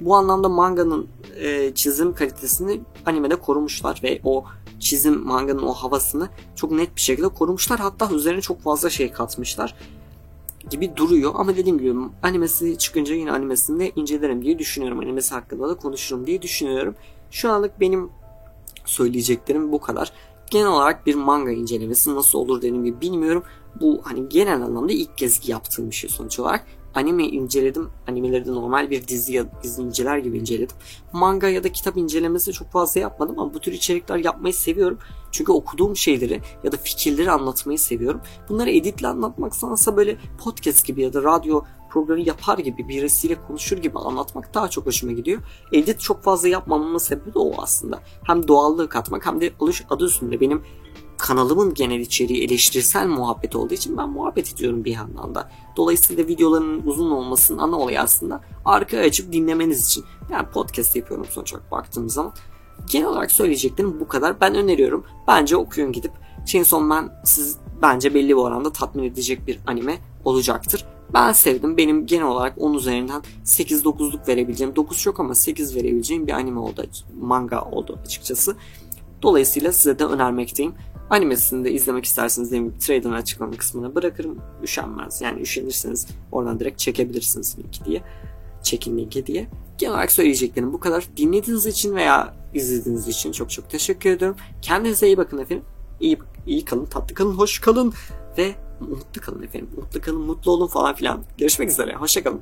Bu 0.00 0.14
anlamda 0.14 0.48
manganın 0.48 1.08
e, 1.40 1.74
çizim 1.74 2.14
kalitesini 2.14 2.80
animede 3.06 3.36
korumuşlar 3.36 4.00
ve 4.02 4.20
o 4.24 4.44
çizim 4.80 5.26
manganın 5.26 5.62
o 5.62 5.72
havasını 5.72 6.28
çok 6.56 6.70
net 6.70 6.96
bir 6.96 7.00
şekilde 7.00 7.28
korumuşlar. 7.28 7.80
Hatta 7.80 8.10
üzerine 8.10 8.40
çok 8.40 8.62
fazla 8.62 8.90
şey 8.90 9.12
katmışlar 9.12 9.74
gibi 10.70 10.96
duruyor. 10.96 11.32
Ama 11.34 11.56
dediğim 11.56 11.78
gibi 11.78 11.94
animesi 12.22 12.78
çıkınca 12.78 13.14
yine 13.14 13.32
animesini 13.32 13.80
de 13.80 13.92
incelerim 13.96 14.42
diye 14.42 14.58
düşünüyorum. 14.58 14.98
Animesi 14.98 15.34
hakkında 15.34 15.68
da 15.68 15.74
konuşurum 15.74 16.26
diye 16.26 16.42
düşünüyorum. 16.42 16.94
Şu 17.30 17.50
anlık 17.50 17.80
benim 17.80 18.10
söyleyeceklerim 18.84 19.72
bu 19.72 19.80
kadar. 19.80 20.12
Genel 20.50 20.66
olarak 20.66 21.06
bir 21.06 21.14
manga 21.14 21.50
incelemesi 21.50 22.14
nasıl 22.14 22.38
olur 22.38 22.58
dediğim 22.58 22.84
gibi 22.84 23.00
bilmiyorum. 23.00 23.42
Bu 23.80 24.00
hani 24.04 24.28
genel 24.28 24.62
anlamda 24.62 24.92
ilk 24.92 25.18
kez 25.18 25.48
yaptığım 25.48 25.90
bir 25.90 25.94
şey 25.94 26.10
sonuç 26.10 26.38
olarak 26.38 26.66
anime 26.94 27.24
inceledim. 27.24 27.90
Animeleri 28.08 28.46
de 28.46 28.52
normal 28.52 28.90
bir 28.90 29.08
dizi 29.08 29.32
ya 29.32 29.62
dizi 29.62 29.82
inceler 29.82 30.18
gibi 30.18 30.38
inceledim. 30.38 30.76
Manga 31.12 31.48
ya 31.48 31.64
da 31.64 31.72
kitap 31.72 31.96
incelemesi 31.96 32.52
çok 32.52 32.70
fazla 32.72 33.00
yapmadım 33.00 33.38
ama 33.38 33.54
bu 33.54 33.60
tür 33.60 33.72
içerikler 33.72 34.16
yapmayı 34.16 34.54
seviyorum. 34.54 34.98
Çünkü 35.30 35.52
okuduğum 35.52 35.96
şeyleri 35.96 36.40
ya 36.64 36.72
da 36.72 36.76
fikirleri 36.76 37.30
anlatmayı 37.30 37.78
seviyorum. 37.78 38.20
Bunları 38.48 38.70
editle 38.70 39.08
anlatmaksansa 39.08 39.96
böyle 39.96 40.16
podcast 40.38 40.86
gibi 40.86 41.02
ya 41.02 41.12
da 41.12 41.22
radyo 41.22 41.62
programı 41.94 42.20
yapar 42.20 42.58
gibi 42.58 42.88
birisiyle 42.88 43.36
konuşur 43.46 43.78
gibi 43.78 43.98
anlatmak 43.98 44.54
daha 44.54 44.68
çok 44.68 44.86
hoşuma 44.86 45.12
gidiyor. 45.12 45.42
Edit 45.72 46.00
çok 46.00 46.22
fazla 46.22 46.48
yapmamamın 46.48 46.98
sebebi 46.98 47.34
de 47.34 47.38
o 47.38 47.62
aslında. 47.62 48.00
Hem 48.22 48.48
doğallığı 48.48 48.88
katmak 48.88 49.26
hem 49.26 49.40
de 49.40 49.52
adı 49.90 50.04
üstünde 50.04 50.40
benim 50.40 50.62
kanalımın 51.18 51.74
genel 51.74 52.00
içeriği 52.00 52.44
eleştirisel 52.44 53.06
muhabbet 53.06 53.56
olduğu 53.56 53.74
için 53.74 53.96
ben 53.96 54.08
muhabbet 54.08 54.54
ediyorum 54.54 54.84
bir 54.84 54.92
yandan 54.92 55.34
da. 55.34 55.50
Dolayısıyla 55.76 56.26
videoların 56.26 56.82
uzun 56.86 57.10
olmasının 57.10 57.58
ana 57.58 57.78
olayı 57.78 58.00
aslında 58.00 58.40
arkaya 58.64 59.04
açıp 59.04 59.32
dinlemeniz 59.32 59.86
için. 59.86 60.04
Yani 60.30 60.46
podcast 60.48 60.96
yapıyorum 60.96 61.26
sonuç 61.30 61.52
olarak 61.52 61.70
baktığım 61.70 62.08
zaman. 62.08 62.32
Genel 62.90 63.06
olarak 63.06 63.32
söyleyeceklerim 63.32 64.00
bu 64.00 64.08
kadar. 64.08 64.40
Ben 64.40 64.54
öneriyorum. 64.54 65.04
Bence 65.28 65.56
okuyun 65.56 65.92
gidip. 65.92 66.12
Chainsaw 66.46 66.86
Man 66.86 67.12
siz 67.24 67.56
bence 67.82 68.14
belli 68.14 68.28
bir 68.28 68.34
oranda 68.34 68.72
tatmin 68.72 69.04
edecek 69.04 69.46
bir 69.46 69.58
anime 69.66 69.98
olacaktır. 70.24 70.93
Ben 71.14 71.32
sevdim. 71.32 71.76
Benim 71.76 72.06
genel 72.06 72.24
olarak 72.24 72.54
10 72.58 72.74
üzerinden 72.74 73.22
8-9'luk 73.44 74.28
verebileceğim. 74.28 74.76
9 74.76 74.98
çok 75.00 75.20
ama 75.20 75.34
8 75.34 75.76
verebileceğim 75.76 76.26
bir 76.26 76.32
anime 76.32 76.60
oldu. 76.60 76.86
Manga 77.20 77.62
oldu 77.62 77.98
açıkçası. 78.04 78.56
Dolayısıyla 79.22 79.72
size 79.72 79.98
de 79.98 80.04
önermekteyim. 80.04 80.74
Animesini 81.10 81.64
de 81.64 81.72
izlemek 81.72 82.04
isterseniz 82.04 82.48
dediğim 82.48 82.68
gibi 82.68 82.78
trailer'ın 82.78 83.12
açıklama 83.12 83.56
kısmına 83.56 83.94
bırakırım. 83.94 84.38
Üşenmez. 84.62 85.20
Yani 85.20 85.40
üşenirseniz 85.40 86.06
oradan 86.32 86.60
direkt 86.60 86.78
çekebilirsiniz 86.78 87.58
linki 87.58 87.84
diye. 87.84 88.02
Çekin 88.62 88.98
linki 88.98 89.26
diye. 89.26 89.46
Genel 89.78 89.92
olarak 89.92 90.12
söyleyeceklerim 90.12 90.72
bu 90.72 90.80
kadar. 90.80 91.04
Dinlediğiniz 91.16 91.66
için 91.66 91.94
veya 91.94 92.34
izlediğiniz 92.54 93.08
için 93.08 93.32
çok 93.32 93.50
çok 93.50 93.70
teşekkür 93.70 94.10
ediyorum. 94.10 94.36
Kendinize 94.62 95.06
iyi 95.06 95.16
bakın 95.16 95.38
efendim. 95.38 95.64
İyi, 96.00 96.18
iyi 96.46 96.64
kalın, 96.64 96.86
tatlı 96.86 97.14
kalın, 97.14 97.34
hoş 97.34 97.58
kalın 97.58 97.94
ve 98.38 98.54
mutlu 98.80 99.20
kalın 99.20 99.42
efendim. 99.42 99.70
Mutlu 99.76 100.00
kalın, 100.00 100.20
mutlu 100.20 100.50
olun 100.52 100.66
falan 100.66 100.94
filan. 100.94 101.22
Görüşmek 101.38 101.70
üzere. 101.70 101.94
Hoşçakalın. 101.94 102.40